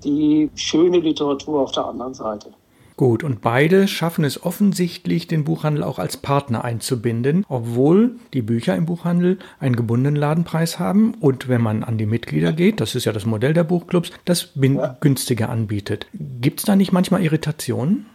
die 0.05 0.51
schöne 0.55 0.99
Literatur 0.99 1.61
auf 1.61 1.73
der 1.73 1.87
anderen 1.87 2.15
Seite. 2.15 2.51
Gut, 2.97 3.23
und 3.23 3.43
beide 3.43 3.89
schaffen 3.89 4.25
es 4.25 4.43
offensichtlich, 4.43 5.27
den 5.27 5.45
Buchhandel 5.45 5.83
auch 5.83 5.99
als 5.99 6.17
Partner 6.17 6.65
einzubinden, 6.65 7.45
obwohl 7.47 8.17
die 8.33 8.41
Bücher 8.41 8.75
im 8.75 8.87
Buchhandel 8.87 9.39
einen 9.61 9.77
gebundenen 9.77 10.17
Ladenpreis 10.17 10.79
haben 10.79 11.13
und 11.21 11.47
wenn 11.47 11.61
man 11.61 11.85
an 11.85 11.99
die 11.99 12.07
Mitglieder 12.07 12.53
geht, 12.53 12.81
das 12.81 12.95
ist 12.95 13.05
ja 13.05 13.13
das 13.13 13.27
Modell 13.27 13.53
der 13.53 13.65
Buchclubs, 13.65 14.13
das 14.25 14.49
ja. 14.55 14.97
günstiger 15.01 15.51
anbietet. 15.51 16.07
Gibt 16.41 16.61
es 16.61 16.65
da 16.65 16.75
nicht 16.75 16.91
manchmal 16.91 17.23
Irritationen? 17.23 18.07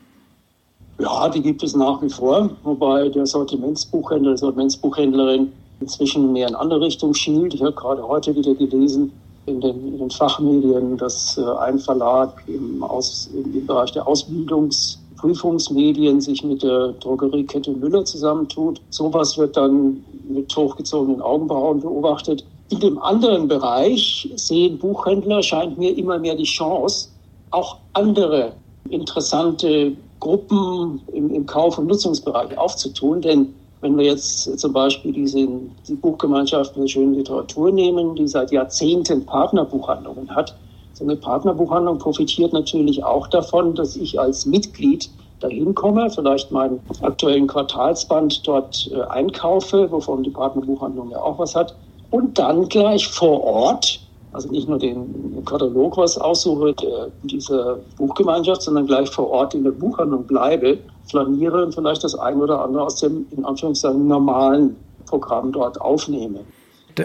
Ja, 1.00 1.30
die 1.30 1.44
gibt 1.44 1.62
es 1.62 1.76
nach 1.76 2.02
wie 2.02 2.10
vor, 2.10 2.50
wobei 2.64 3.10
der 3.10 3.28
Sortimentsbuchhändler, 3.28 4.32
die 4.32 4.38
Sortimentsbuchhändlerin 4.40 5.52
inzwischen 5.80 6.34
mehr 6.34 6.48
in 6.48 6.56
andere 6.56 6.82
Richtung 6.82 7.14
schielt. 7.14 7.54
Ich 7.54 7.62
habe 7.62 7.74
gerade 7.74 8.08
heute 8.08 8.36
wieder 8.36 8.56
gelesen, 8.56 9.12
in 9.46 9.62
den, 9.62 9.88
in 9.88 9.98
den 9.98 10.12
Fachmedien, 10.12 10.98
dass 10.98 11.38
äh, 11.38 11.44
ein 11.60 11.80
Verlag 11.80 12.44
im, 12.48 12.84
Aus, 12.84 13.30
im 13.34 13.66
Bereich 13.66 13.92
der 13.92 14.08
Ausbildungsprüfungsmedien 14.08 16.22
sich 16.22 16.44
mit 16.44 16.64
der 16.64 16.94
Drogeriekette 16.94 17.72
Müller 17.72 18.06
zusammentut. 18.06 18.80
Sowas 18.90 19.38
wird 19.38 19.58
dann 19.58 20.06
mit 20.30 20.56
hochgezogenen 20.56 21.22
Augenbrauen 21.22 21.82
beobachtet. 21.82 22.46
In 22.70 22.80
dem 22.80 22.98
anderen 23.00 23.48
Bereich 23.48 24.32
sehen 24.36 24.78
Buchhändler, 24.78 25.42
scheint 25.44 25.78
mir 25.78 25.98
immer 25.98 26.20
mehr 26.20 26.36
die 26.36 26.44
Chance, 26.44 27.10
auch 27.50 27.78
andere 27.94 28.54
interessante 28.90 29.94
Gruppen 30.20 31.02
im, 31.14 31.34
im 31.34 31.46
Kauf- 31.46 31.78
und 31.78 31.88
Nutzungsbereich 31.88 32.58
aufzutun. 32.58 33.22
Denn 33.22 33.54
wenn 33.82 33.98
wir 33.98 34.06
jetzt 34.06 34.60
zum 34.60 34.74
Beispiel 34.74 35.12
diese, 35.12 35.48
die 35.88 35.96
Buchgemeinschaft 35.96 36.74
für 36.76 36.88
schöne 36.88 37.18
Literatur 37.18 37.72
nehmen, 37.72 38.16
die 38.16 38.28
seit 38.28 38.52
Jahrzehnten 38.52 39.26
Partnerbuchhandlungen 39.26 40.34
hat, 40.34 40.56
so 40.94 41.04
eine 41.04 41.16
Partnerbuchhandlung 41.16 41.98
profitiert 41.98 42.54
natürlich 42.54 43.04
auch 43.04 43.28
davon, 43.28 43.74
dass 43.74 43.96
ich 43.96 44.20
als 44.20 44.46
Mitglied 44.46 45.10
dahin 45.40 45.74
komme, 45.74 46.10
vielleicht 46.12 46.52
meinen 46.52 46.80
aktuellen 47.02 47.48
Quartalsband 47.48 48.48
dort 48.48 48.90
äh, 48.94 49.02
einkaufe, 49.10 49.92
wovon 49.92 50.22
die 50.22 50.30
Partnerbuchhandlung 50.30 51.10
ja 51.10 51.22
auch 51.22 51.40
was 51.40 51.56
hat, 51.56 51.76
und 52.12 52.38
dann 52.38 52.68
gleich 52.70 53.08
vor 53.08 53.44
Ort, 53.44 54.00
also 54.34 54.50
nicht 54.50 54.70
nur 54.70 54.78
den 54.78 55.44
Katalog 55.46 55.98
was 55.98 56.18
aussuche 56.20 56.70
äh, 56.70 57.10
dieser 57.24 57.80
Buchgemeinschaft, 57.98 58.62
sondern 58.62 58.86
gleich 58.86 59.10
vor 59.10 59.30
Ort 59.32 59.56
in 59.56 59.64
der 59.64 59.72
Buchhandlung 59.72 60.26
bleibe 60.26 60.78
flaniere 61.10 61.66
und 61.66 61.74
vielleicht 61.74 62.04
das 62.04 62.16
ein 62.16 62.38
oder 62.38 62.62
andere 62.64 62.84
aus 62.84 62.96
dem, 62.96 63.26
in 63.32 63.46
Anführungszeichen, 63.46 64.08
normalen 64.08 64.76
Programm 65.06 65.52
dort 65.52 65.80
aufnehme. 65.80 66.42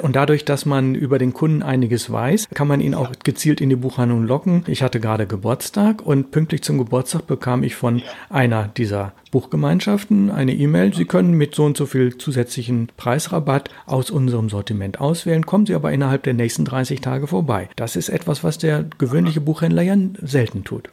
Und 0.02 0.16
dadurch, 0.16 0.44
dass 0.44 0.66
man 0.66 0.94
über 0.94 1.18
den 1.18 1.32
Kunden 1.32 1.62
einiges 1.62 2.10
weiß, 2.10 2.48
kann 2.52 2.68
man 2.68 2.80
ihn 2.80 2.94
auch 2.94 3.12
gezielt 3.24 3.60
in 3.60 3.68
die 3.68 3.76
Buchhandlung 3.76 4.26
locken. 4.26 4.64
Ich 4.66 4.82
hatte 4.82 5.00
gerade 5.00 5.26
Geburtstag 5.26 6.04
und 6.04 6.30
pünktlich 6.30 6.62
zum 6.62 6.78
Geburtstag 6.78 7.26
bekam 7.26 7.62
ich 7.62 7.76
von 7.76 8.02
einer 8.28 8.68
dieser 8.68 9.12
Buchgemeinschaften 9.30 10.30
eine 10.30 10.54
E-Mail. 10.54 10.94
Sie 10.94 11.04
können 11.04 11.32
mit 11.32 11.54
so 11.54 11.64
und 11.64 11.76
so 11.76 11.86
viel 11.86 12.18
zusätzlichen 12.18 12.88
Preisrabatt 12.96 13.70
aus 13.86 14.10
unserem 14.10 14.48
Sortiment 14.48 15.00
auswählen, 15.00 15.46
kommen 15.46 15.66
Sie 15.66 15.74
aber 15.74 15.92
innerhalb 15.92 16.22
der 16.24 16.34
nächsten 16.34 16.64
30 16.64 17.00
Tage 17.00 17.26
vorbei. 17.26 17.68
Das 17.76 17.96
ist 17.96 18.08
etwas, 18.08 18.42
was 18.42 18.58
der 18.58 18.84
gewöhnliche 18.98 19.40
Buchhändler 19.40 19.82
ja 19.82 19.96
selten 20.20 20.64
tut 20.64 20.90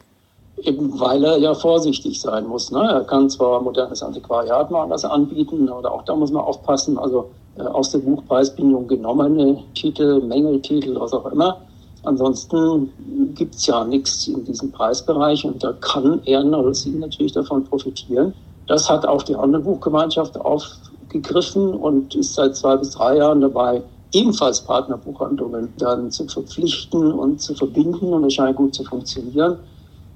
eben 0.64 0.98
weil 0.98 1.24
er 1.24 1.38
ja 1.38 1.54
vorsichtig 1.54 2.20
sein 2.20 2.46
muss. 2.46 2.70
Ne? 2.70 2.80
Er 2.80 3.04
kann 3.04 3.28
zwar 3.28 3.60
modernes 3.60 4.02
Antiquariat 4.02 4.70
mal 4.70 4.82
anders 4.84 5.04
anbieten, 5.04 5.68
aber 5.68 5.92
auch 5.92 6.02
da 6.02 6.16
muss 6.16 6.32
man 6.32 6.42
aufpassen. 6.42 6.98
Also 6.98 7.30
äh, 7.56 7.62
aus 7.62 7.90
der 7.90 7.98
Buchpreisbindung 7.98 8.88
genommene 8.88 9.58
Titel, 9.74 10.20
Mängeltitel, 10.20 10.98
was 10.98 11.12
auch 11.12 11.26
immer. 11.26 11.58
Ansonsten 12.04 12.90
gibt 13.34 13.54
es 13.54 13.66
ja 13.66 13.84
nichts 13.84 14.26
in 14.26 14.44
diesem 14.44 14.70
Preisbereich 14.70 15.44
und 15.44 15.62
da 15.64 15.72
kann 15.72 16.20
er 16.26 16.44
oder 16.44 16.74
sie 16.74 16.90
natürlich 16.90 17.32
davon 17.32 17.64
profitieren. 17.64 18.34
Das 18.66 18.90
hat 18.90 19.06
auch 19.06 19.22
die 19.22 19.34
andere 19.34 19.62
Buchgemeinschaft 19.62 20.38
aufgegriffen 20.38 21.74
und 21.74 22.14
ist 22.14 22.34
seit 22.34 22.56
zwei 22.56 22.76
bis 22.76 22.90
drei 22.90 23.16
Jahren 23.16 23.40
dabei, 23.40 23.82
ebenfalls 24.12 24.60
Partnerbuchhandlungen 24.60 25.72
dann 25.78 26.10
zu 26.10 26.26
verpflichten 26.26 27.12
und 27.12 27.40
zu 27.40 27.54
verbinden 27.54 28.12
und 28.12 28.24
es 28.24 28.34
scheint 28.34 28.56
gut 28.56 28.74
zu 28.74 28.84
funktionieren. 28.84 29.58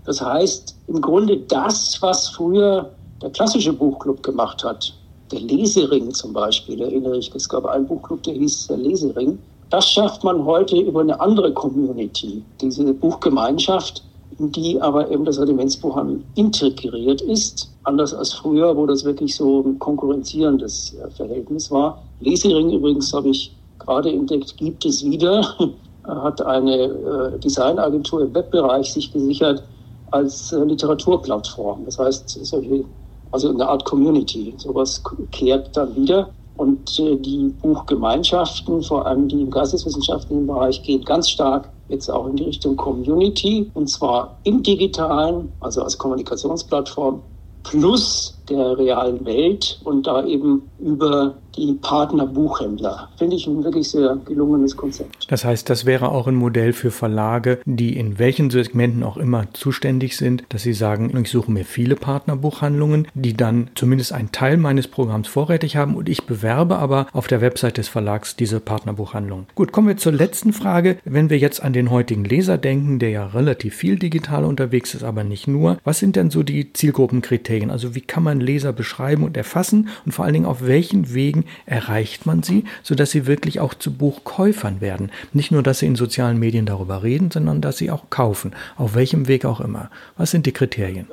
Das 0.08 0.22
heißt, 0.22 0.74
im 0.86 1.02
Grunde 1.02 1.36
das, 1.36 1.98
was 2.00 2.30
früher 2.30 2.88
der 3.20 3.28
klassische 3.28 3.74
Buchclub 3.74 4.22
gemacht 4.22 4.64
hat, 4.64 4.94
der 5.30 5.40
Lesering 5.40 6.14
zum 6.14 6.32
Beispiel, 6.32 6.80
erinnere 6.80 7.18
ich, 7.18 7.30
es 7.34 7.46
gab 7.46 7.66
einen 7.66 7.86
Buchclub, 7.86 8.22
der 8.22 8.32
hieß 8.32 8.68
der 8.68 8.78
Lesering, 8.78 9.38
das 9.68 9.86
schafft 9.90 10.24
man 10.24 10.46
heute 10.46 10.78
über 10.78 11.02
eine 11.02 11.20
andere 11.20 11.52
Community, 11.52 12.42
diese 12.58 12.94
Buchgemeinschaft, 12.94 14.02
in 14.38 14.50
die 14.50 14.80
aber 14.80 15.10
eben 15.10 15.26
das 15.26 15.36
Sortimentsbuchhandel 15.36 16.22
integriert 16.36 17.20
ist, 17.20 17.70
anders 17.82 18.14
als 18.14 18.32
früher, 18.32 18.74
wo 18.74 18.86
das 18.86 19.04
wirklich 19.04 19.36
so 19.36 19.60
ein 19.60 19.78
konkurrenzierendes 19.78 20.94
äh, 20.94 21.10
Verhältnis 21.10 21.70
war. 21.70 22.02
Lesering 22.20 22.70
übrigens 22.70 23.12
habe 23.12 23.28
ich 23.28 23.54
gerade 23.78 24.10
entdeckt, 24.10 24.56
gibt 24.56 24.86
es 24.86 25.04
wieder, 25.04 25.46
hat 26.04 26.40
eine 26.40 26.84
äh, 26.84 27.38
Designagentur 27.40 28.22
im 28.22 28.34
Webbereich 28.34 28.90
sich 28.90 29.12
gesichert, 29.12 29.62
als 30.10 30.52
äh, 30.52 30.64
Literaturplattform. 30.64 31.84
Das 31.84 31.98
heißt, 31.98 32.28
solche, 32.44 32.84
also 33.30 33.50
eine 33.50 33.68
Art 33.68 33.84
Community. 33.84 34.54
Sowas 34.56 35.02
kehrt 35.30 35.76
dann 35.76 35.94
wieder. 35.96 36.30
Und 36.56 36.98
äh, 36.98 37.16
die 37.16 37.54
Buchgemeinschaften, 37.62 38.82
vor 38.82 39.06
allem 39.06 39.28
die 39.28 39.42
im 39.42 39.50
geisteswissenschaftlichen 39.50 40.46
Bereich, 40.46 40.82
gehen 40.82 41.04
ganz 41.04 41.30
stark 41.30 41.70
jetzt 41.88 42.10
auch 42.10 42.26
in 42.26 42.36
die 42.36 42.44
Richtung 42.44 42.76
Community. 42.76 43.70
Und 43.74 43.88
zwar 43.88 44.38
im 44.44 44.62
digitalen, 44.62 45.52
also 45.60 45.82
als 45.82 45.96
Kommunikationsplattform, 45.96 47.22
plus 47.62 48.37
der 48.50 48.78
realen 48.78 49.24
Welt 49.24 49.80
und 49.84 50.06
da 50.06 50.24
eben 50.24 50.62
über 50.78 51.34
die 51.58 51.74
Partnerbuchhändler. 51.74 53.08
Finde 53.16 53.36
ich 53.36 53.46
ein 53.46 53.64
wirklich 53.64 53.90
sehr 53.90 54.16
gelungenes 54.24 54.76
Konzept. 54.76 55.26
Das 55.30 55.44
heißt, 55.44 55.68
das 55.68 55.84
wäre 55.84 56.10
auch 56.10 56.26
ein 56.26 56.36
Modell 56.36 56.72
für 56.72 56.90
Verlage, 56.90 57.58
die 57.64 57.96
in 57.96 58.18
welchen 58.18 58.50
Segmenten 58.50 59.02
auch 59.02 59.16
immer 59.16 59.46
zuständig 59.52 60.16
sind, 60.16 60.44
dass 60.50 60.62
sie 60.62 60.72
sagen, 60.72 61.16
ich 61.20 61.30
suche 61.30 61.50
mir 61.50 61.64
viele 61.64 61.96
Partnerbuchhandlungen, 61.96 63.08
die 63.14 63.36
dann 63.36 63.70
zumindest 63.74 64.12
einen 64.12 64.32
Teil 64.32 64.56
meines 64.56 64.88
Programms 64.88 65.28
vorrätig 65.28 65.76
haben 65.76 65.96
und 65.96 66.08
ich 66.08 66.24
bewerbe 66.24 66.78
aber 66.78 67.08
auf 67.12 67.26
der 67.26 67.40
Website 67.40 67.78
des 67.78 67.88
Verlags 67.88 68.36
diese 68.36 68.60
Partnerbuchhandlungen. 68.60 69.46
Gut, 69.54 69.72
kommen 69.72 69.88
wir 69.88 69.96
zur 69.96 70.12
letzten 70.12 70.52
Frage. 70.52 70.98
Wenn 71.04 71.30
wir 71.30 71.38
jetzt 71.38 71.62
an 71.62 71.72
den 71.72 71.90
heutigen 71.90 72.24
Leser 72.24 72.56
denken, 72.56 72.98
der 72.98 73.10
ja 73.10 73.26
relativ 73.26 73.74
viel 73.74 73.98
digital 73.98 74.44
unterwegs 74.44 74.94
ist, 74.94 75.02
aber 75.02 75.24
nicht 75.24 75.48
nur, 75.48 75.78
was 75.84 75.98
sind 75.98 76.14
denn 76.14 76.30
so 76.30 76.42
die 76.42 76.72
Zielgruppenkriterien? 76.72 77.70
Also 77.70 77.94
wie 77.94 78.00
kann 78.00 78.22
man 78.22 78.37
Leser 78.40 78.72
beschreiben 78.72 79.24
und 79.24 79.36
erfassen 79.36 79.88
und 80.04 80.12
vor 80.12 80.24
allen 80.24 80.34
Dingen 80.34 80.46
auf 80.46 80.66
welchen 80.66 81.14
Wegen 81.14 81.44
erreicht 81.66 82.26
man 82.26 82.42
sie, 82.42 82.64
sodass 82.82 83.10
sie 83.10 83.26
wirklich 83.26 83.60
auch 83.60 83.74
zu 83.74 83.92
Buchkäufern 83.92 84.80
werden. 84.80 85.10
Nicht 85.32 85.50
nur, 85.50 85.62
dass 85.62 85.80
sie 85.80 85.86
in 85.86 85.96
sozialen 85.96 86.38
Medien 86.38 86.66
darüber 86.66 87.02
reden, 87.02 87.30
sondern 87.30 87.60
dass 87.60 87.78
sie 87.78 87.90
auch 87.90 88.04
kaufen, 88.10 88.52
auf 88.76 88.94
welchem 88.94 89.28
Weg 89.28 89.44
auch 89.44 89.60
immer. 89.60 89.90
Was 90.16 90.30
sind 90.30 90.46
die 90.46 90.52
Kriterien? 90.52 91.06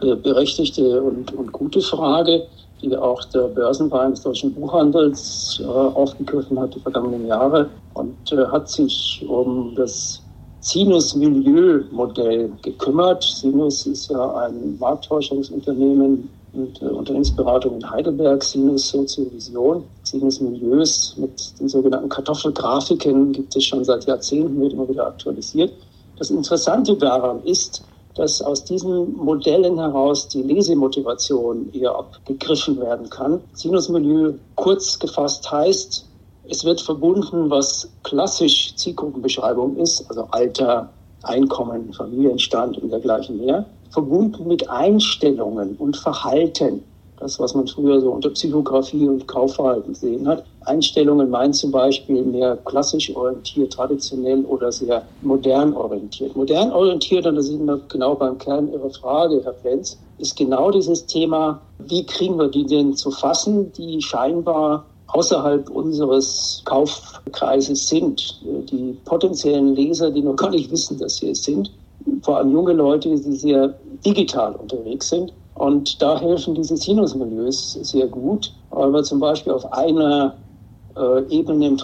Äh, 0.00 0.16
berechtigte 0.16 1.02
und, 1.02 1.32
und 1.32 1.52
gute 1.52 1.80
Frage, 1.80 2.46
die 2.82 2.96
auch 2.96 3.24
der 3.26 3.48
Börsenverein 3.48 4.10
des 4.12 4.22
deutschen 4.22 4.52
Buchhandels 4.52 5.60
äh, 5.62 5.66
aufgegriffen 5.66 6.58
hat 6.58 6.74
die 6.74 6.80
vergangenen 6.80 7.26
Jahre 7.26 7.68
und 7.94 8.32
äh, 8.32 8.44
hat 8.46 8.68
sich 8.68 9.24
um 9.28 9.74
das 9.76 10.21
Sinus-Milieu-Modell 10.62 12.52
gekümmert. 12.62 13.24
Sinus 13.24 13.84
ist 13.86 14.10
ja 14.10 14.34
ein 14.36 14.78
Marktforschungsunternehmen 14.78 16.28
und 16.52 16.80
äh, 16.80 16.86
Unternehmensberatung 16.86 17.76
in 17.76 17.90
Heidelberg, 17.90 18.44
Sinus 18.44 18.88
Soziovision, 18.88 19.84
Sinus 20.04 20.40
Milieus 20.40 21.14
mit 21.16 21.58
den 21.58 21.68
sogenannten 21.68 22.08
Kartoffelgrafiken 22.08 23.32
gibt 23.32 23.56
es 23.56 23.64
schon 23.64 23.84
seit 23.84 24.06
Jahrzehnten, 24.06 24.60
wird 24.60 24.72
immer 24.72 24.88
wieder 24.88 25.06
aktualisiert. 25.06 25.72
Das 26.18 26.30
Interessante 26.30 26.94
daran 26.94 27.42
ist, 27.42 27.82
dass 28.14 28.40
aus 28.42 28.64
diesen 28.64 29.16
Modellen 29.16 29.78
heraus 29.78 30.28
die 30.28 30.42
Lesemotivation 30.42 31.72
eher 31.72 31.96
abgegriffen 31.96 32.78
werden 32.78 33.10
kann. 33.10 33.40
Sinusmilieu 33.54 34.34
kurz 34.54 34.98
gefasst 34.98 35.50
heißt, 35.50 36.06
es 36.48 36.64
wird 36.64 36.80
verbunden, 36.80 37.50
was 37.50 37.88
klassisch 38.02 38.74
Zielgruppenbeschreibung 38.76 39.76
ist, 39.76 40.04
also 40.08 40.26
Alter, 40.30 40.88
Einkommen, 41.22 41.92
Familienstand 41.92 42.78
und 42.78 42.90
dergleichen 42.90 43.38
mehr, 43.38 43.64
verbunden 43.90 44.48
mit 44.48 44.68
Einstellungen 44.68 45.76
und 45.76 45.96
Verhalten. 45.96 46.82
Das, 47.20 47.38
was 47.38 47.54
man 47.54 47.68
früher 47.68 48.00
so 48.00 48.10
unter 48.10 48.30
Psychografie 48.30 49.06
und 49.06 49.28
Kaufverhalten 49.28 49.92
gesehen 49.92 50.26
hat. 50.26 50.44
Einstellungen 50.62 51.30
meinen 51.30 51.52
zum 51.52 51.70
Beispiel 51.70 52.24
mehr 52.24 52.56
klassisch 52.64 53.14
orientiert, 53.14 53.72
traditionell 53.72 54.44
oder 54.44 54.72
sehr 54.72 55.06
modern 55.20 55.72
orientiert. 55.74 56.34
Modern 56.34 56.72
orientiert, 56.72 57.24
und 57.24 57.36
da 57.36 57.42
sind 57.42 57.64
wir 57.64 57.80
genau 57.86 58.16
beim 58.16 58.38
Kern 58.38 58.72
Ihrer 58.72 58.90
Frage, 58.90 59.40
Herr 59.44 59.52
Plenz, 59.52 59.96
ist 60.18 60.36
genau 60.36 60.72
dieses 60.72 61.06
Thema, 61.06 61.60
wie 61.78 62.04
kriegen 62.04 62.36
wir 62.38 62.48
die 62.48 62.66
denn 62.66 62.96
zu 62.96 63.12
fassen, 63.12 63.72
die 63.74 64.02
scheinbar 64.02 64.84
außerhalb 65.12 65.68
unseres 65.70 66.62
Kaufkreises 66.64 67.88
sind. 67.88 68.40
Die 68.70 68.96
potenziellen 69.04 69.74
Leser, 69.74 70.10
die 70.10 70.22
noch 70.22 70.36
gar 70.36 70.50
nicht 70.50 70.70
wissen, 70.70 70.98
dass 70.98 71.16
sie 71.16 71.30
es 71.30 71.44
sind, 71.44 71.70
vor 72.22 72.38
allem 72.38 72.52
junge 72.52 72.72
Leute, 72.72 73.08
die 73.10 73.32
sehr 73.32 73.74
digital 74.04 74.54
unterwegs 74.54 75.10
sind. 75.10 75.32
Und 75.54 76.00
da 76.00 76.18
helfen 76.18 76.54
diese 76.54 76.76
Sinusmilieus 76.76 77.74
sehr 77.82 78.06
gut, 78.06 78.52
weil 78.70 78.92
wir 78.92 79.02
zum 79.02 79.20
Beispiel 79.20 79.52
auf 79.52 79.70
einer 79.72 80.34
äh, 80.96 81.22
Ebene 81.28 81.66
im, 81.66 81.76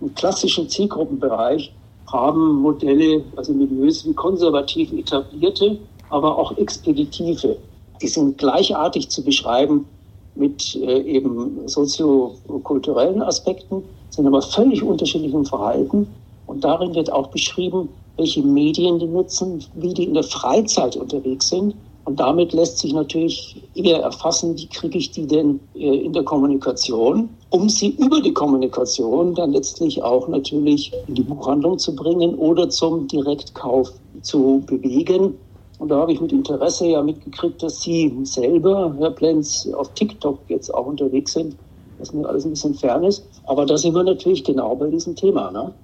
im, 0.00 0.14
klassischen 0.14 0.68
Zielgruppenbereich 0.68 1.72
haben 2.06 2.56
Modelle, 2.56 3.22
also 3.36 3.52
Milieus 3.52 4.06
wie 4.06 4.12
konservativ 4.12 4.92
etablierte, 4.92 5.78
aber 6.10 6.38
auch 6.38 6.56
expeditive. 6.58 7.56
Die 8.00 8.08
sind 8.08 8.38
gleichartig 8.38 9.08
zu 9.08 9.22
beschreiben 9.24 9.86
mit 10.34 10.74
äh, 10.76 11.00
eben 11.02 11.68
soziokulturellen 11.68 13.22
Aspekten, 13.22 13.82
sind 14.10 14.26
aber 14.26 14.42
völlig 14.42 14.82
unterschiedlichen 14.82 15.44
Verhalten. 15.44 16.06
Und 16.46 16.64
darin 16.64 16.94
wird 16.94 17.12
auch 17.12 17.28
beschrieben, 17.28 17.88
welche 18.16 18.42
Medien 18.42 18.98
die 18.98 19.06
nutzen, 19.06 19.64
wie 19.74 19.94
die 19.94 20.04
in 20.04 20.14
der 20.14 20.24
Freizeit 20.24 20.96
unterwegs 20.96 21.48
sind. 21.48 21.74
Und 22.04 22.18
damit 22.18 22.52
lässt 22.52 22.78
sich 22.78 22.92
natürlich 22.92 23.62
eher 23.74 24.00
erfassen, 24.00 24.56
wie 24.58 24.66
kriege 24.66 24.98
ich 24.98 25.12
die 25.12 25.26
denn 25.26 25.60
äh, 25.74 25.98
in 25.98 26.12
der 26.12 26.24
Kommunikation, 26.24 27.28
um 27.50 27.68
sie 27.68 27.90
über 27.90 28.20
die 28.20 28.32
Kommunikation 28.32 29.34
dann 29.34 29.52
letztlich 29.52 30.02
auch 30.02 30.26
natürlich 30.26 30.92
in 31.06 31.14
die 31.14 31.22
Buchhandlung 31.22 31.78
zu 31.78 31.94
bringen 31.94 32.34
oder 32.34 32.68
zum 32.68 33.06
Direktkauf 33.06 33.92
zu 34.22 34.62
bewegen. 34.66 35.34
Und 35.82 35.88
da 35.88 35.96
habe 35.96 36.12
ich 36.12 36.20
mit 36.20 36.30
Interesse 36.30 36.86
ja 36.86 37.02
mitgekriegt, 37.02 37.60
dass 37.60 37.82
Sie 37.82 38.16
selber, 38.22 38.94
Herr 39.00 39.10
Plenz, 39.10 39.68
auf 39.76 39.92
TikTok 39.94 40.38
jetzt 40.46 40.72
auch 40.72 40.86
unterwegs 40.86 41.32
sind, 41.32 41.56
was 41.98 42.12
mir 42.12 42.24
alles 42.28 42.44
ein 42.44 42.50
bisschen 42.50 42.74
fern 42.74 43.02
ist. 43.02 43.26
Aber 43.46 43.66
da 43.66 43.76
sind 43.76 43.92
wir 43.92 44.04
natürlich 44.04 44.44
genau 44.44 44.76
bei 44.76 44.86
diesem 44.86 45.16
Thema. 45.16 45.50
Ne? 45.50 45.74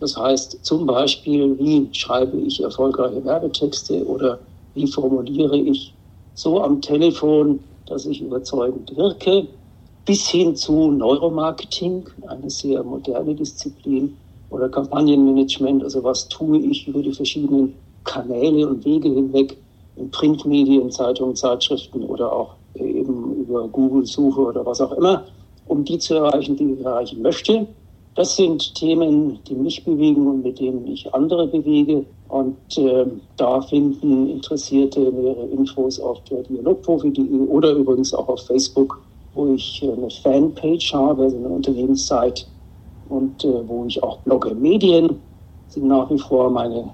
Das 0.00 0.16
heißt 0.16 0.64
zum 0.64 0.86
Beispiel, 0.86 1.58
wie 1.58 1.88
schreibe 1.92 2.36
ich 2.38 2.62
erfolgreiche 2.62 3.24
Werbetexte 3.24 4.06
oder 4.06 4.40
wie 4.74 4.86
formuliere 4.86 5.56
ich 5.56 5.94
so 6.34 6.60
am 6.60 6.82
Telefon, 6.82 7.60
dass 7.86 8.04
ich 8.04 8.20
überzeugend 8.20 8.94
wirke 8.96 9.48
bis 10.04 10.28
hin 10.28 10.54
zu 10.54 10.90
Neuromarketing, 10.90 12.04
eine 12.26 12.50
sehr 12.50 12.82
moderne 12.82 13.34
Disziplin, 13.34 14.16
oder 14.54 14.68
Kampagnenmanagement, 14.68 15.82
also 15.82 16.04
was 16.04 16.28
tue 16.28 16.58
ich 16.58 16.86
über 16.86 17.02
die 17.02 17.12
verschiedenen 17.12 17.74
Kanäle 18.04 18.68
und 18.68 18.84
Wege 18.84 19.08
hinweg 19.08 19.56
in 19.96 20.10
Printmedien, 20.10 20.90
Zeitungen, 20.90 21.34
Zeitschriften 21.34 22.04
oder 22.04 22.32
auch 22.32 22.54
eben 22.74 23.34
über 23.36 23.66
Google-Suche 23.68 24.40
oder 24.40 24.64
was 24.64 24.80
auch 24.80 24.92
immer, 24.92 25.24
um 25.66 25.84
die 25.84 25.98
zu 25.98 26.14
erreichen, 26.14 26.56
die 26.56 26.72
ich 26.72 26.84
erreichen 26.84 27.22
möchte. 27.22 27.66
Das 28.14 28.36
sind 28.36 28.74
Themen, 28.76 29.40
die 29.48 29.54
mich 29.54 29.84
bewegen 29.84 30.26
und 30.28 30.44
mit 30.44 30.60
denen 30.60 30.86
ich 30.86 31.12
andere 31.12 31.48
bewege. 31.48 32.04
Und 32.28 32.78
äh, 32.78 33.06
da 33.36 33.60
finden 33.60 34.30
Interessierte 34.30 35.00
mehrere 35.10 35.46
Infos 35.46 35.98
auf 35.98 36.22
der 36.24 36.42
dialogprofi.de 36.44 37.40
oder 37.48 37.72
übrigens 37.72 38.14
auch 38.14 38.28
auf 38.28 38.46
Facebook 38.46 39.00
wo 39.34 39.54
ich 39.54 39.82
äh, 39.82 39.92
eine 39.92 40.10
Fanpage 40.10 40.94
habe, 40.94 41.24
also 41.24 41.36
eine 41.36 41.48
Unternehmenszeit 41.48 42.46
und 43.08 43.44
äh, 43.44 43.68
wo 43.68 43.84
ich 43.86 44.02
auch 44.02 44.18
blogge. 44.18 44.54
Medien 44.54 45.20
sind 45.68 45.88
nach 45.88 46.10
wie 46.10 46.18
vor 46.18 46.50
meine 46.50 46.90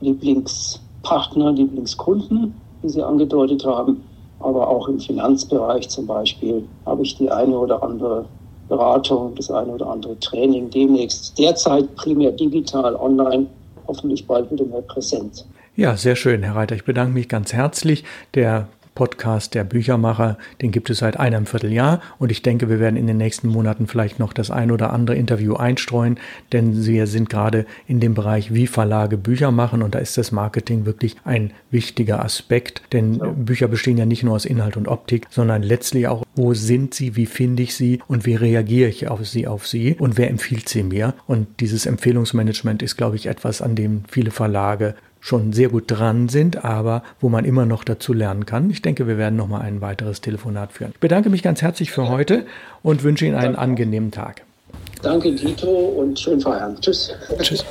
Lieblingspartner, 0.00 1.52
Lieblingskunden, 1.52 2.54
wie 2.82 2.88
Sie 2.88 3.02
angedeutet 3.02 3.64
haben. 3.64 4.02
Aber 4.40 4.68
auch 4.68 4.88
im 4.88 4.98
Finanzbereich 4.98 5.88
zum 5.88 6.06
Beispiel 6.06 6.66
habe 6.84 7.02
ich 7.02 7.16
die 7.16 7.30
eine 7.30 7.56
oder 7.56 7.82
andere 7.82 8.26
Beratung, 8.68 9.34
das 9.36 9.50
eine 9.50 9.72
oder 9.72 9.88
andere 9.88 10.18
Training 10.20 10.70
demnächst. 10.70 11.38
Derzeit 11.38 11.94
primär 11.96 12.32
digital, 12.32 12.94
online, 12.96 13.46
hoffentlich 13.86 14.26
bald 14.26 14.50
wieder 14.50 14.64
mehr 14.64 14.82
präsent. 14.82 15.46
Ja, 15.76 15.96
sehr 15.96 16.16
schön, 16.16 16.42
Herr 16.42 16.56
Reiter. 16.56 16.74
Ich 16.74 16.84
bedanke 16.84 17.14
mich 17.14 17.28
ganz 17.28 17.52
herzlich. 17.52 18.04
Der 18.34 18.68
Podcast 18.94 19.54
der 19.54 19.64
Büchermacher, 19.64 20.38
den 20.62 20.70
gibt 20.70 20.90
es 20.90 20.98
seit 20.98 21.18
einem 21.18 21.46
Vierteljahr. 21.46 22.00
Und 22.18 22.30
ich 22.30 22.42
denke, 22.42 22.68
wir 22.68 22.80
werden 22.80 22.96
in 22.96 23.06
den 23.06 23.16
nächsten 23.16 23.48
Monaten 23.48 23.86
vielleicht 23.86 24.18
noch 24.18 24.32
das 24.32 24.50
ein 24.50 24.70
oder 24.70 24.92
andere 24.92 25.16
Interview 25.16 25.54
einstreuen, 25.54 26.18
denn 26.52 26.86
wir 26.86 27.06
sind 27.06 27.28
gerade 27.28 27.66
in 27.86 28.00
dem 28.00 28.14
Bereich, 28.14 28.54
wie 28.54 28.66
Verlage 28.66 29.16
Bücher 29.16 29.50
machen. 29.50 29.82
Und 29.82 29.94
da 29.94 29.98
ist 29.98 30.16
das 30.18 30.32
Marketing 30.32 30.86
wirklich 30.86 31.16
ein 31.24 31.52
wichtiger 31.70 32.24
Aspekt, 32.24 32.82
denn 32.92 33.14
ja. 33.14 33.26
Bücher 33.26 33.68
bestehen 33.68 33.98
ja 33.98 34.06
nicht 34.06 34.22
nur 34.22 34.34
aus 34.34 34.44
Inhalt 34.44 34.76
und 34.76 34.88
Optik, 34.88 35.26
sondern 35.30 35.62
letztlich 35.62 36.08
auch, 36.08 36.24
wo 36.36 36.54
sind 36.54 36.94
sie, 36.94 37.16
wie 37.16 37.26
finde 37.26 37.62
ich 37.62 37.74
sie 37.74 38.00
und 38.06 38.26
wie 38.26 38.34
reagiere 38.34 38.88
ich 38.88 39.08
auf 39.08 39.26
sie, 39.26 39.46
auf 39.46 39.66
sie 39.66 39.94
und 39.98 40.18
wer 40.18 40.30
empfiehlt 40.30 40.68
sie 40.68 40.82
mir? 40.82 41.14
Und 41.26 41.60
dieses 41.60 41.86
Empfehlungsmanagement 41.86 42.82
ist, 42.82 42.96
glaube 42.96 43.16
ich, 43.16 43.26
etwas, 43.26 43.62
an 43.62 43.74
dem 43.74 44.04
viele 44.08 44.30
Verlage 44.30 44.94
schon 45.24 45.54
sehr 45.54 45.70
gut 45.70 45.84
dran 45.86 46.28
sind, 46.28 46.66
aber 46.66 47.02
wo 47.18 47.30
man 47.30 47.46
immer 47.46 47.64
noch 47.64 47.82
dazu 47.82 48.12
lernen 48.12 48.44
kann. 48.44 48.68
Ich 48.68 48.82
denke, 48.82 49.06
wir 49.06 49.16
werden 49.16 49.36
noch 49.36 49.48
mal 49.48 49.62
ein 49.62 49.80
weiteres 49.80 50.20
Telefonat 50.20 50.70
führen. 50.70 50.90
Ich 50.92 51.00
bedanke 51.00 51.30
mich 51.30 51.42
ganz 51.42 51.62
herzlich 51.62 51.92
für 51.92 52.10
heute 52.10 52.44
und 52.82 53.04
wünsche 53.04 53.24
Ihnen 53.24 53.34
einen 53.34 53.56
angenehmen 53.56 54.10
Tag. 54.10 54.42
Danke, 55.00 55.34
Dito, 55.34 55.70
und 55.70 56.20
schönen 56.20 56.42
Feierabend. 56.42 56.82
Tschüss. 56.82 57.14
Tschüss. 57.40 57.64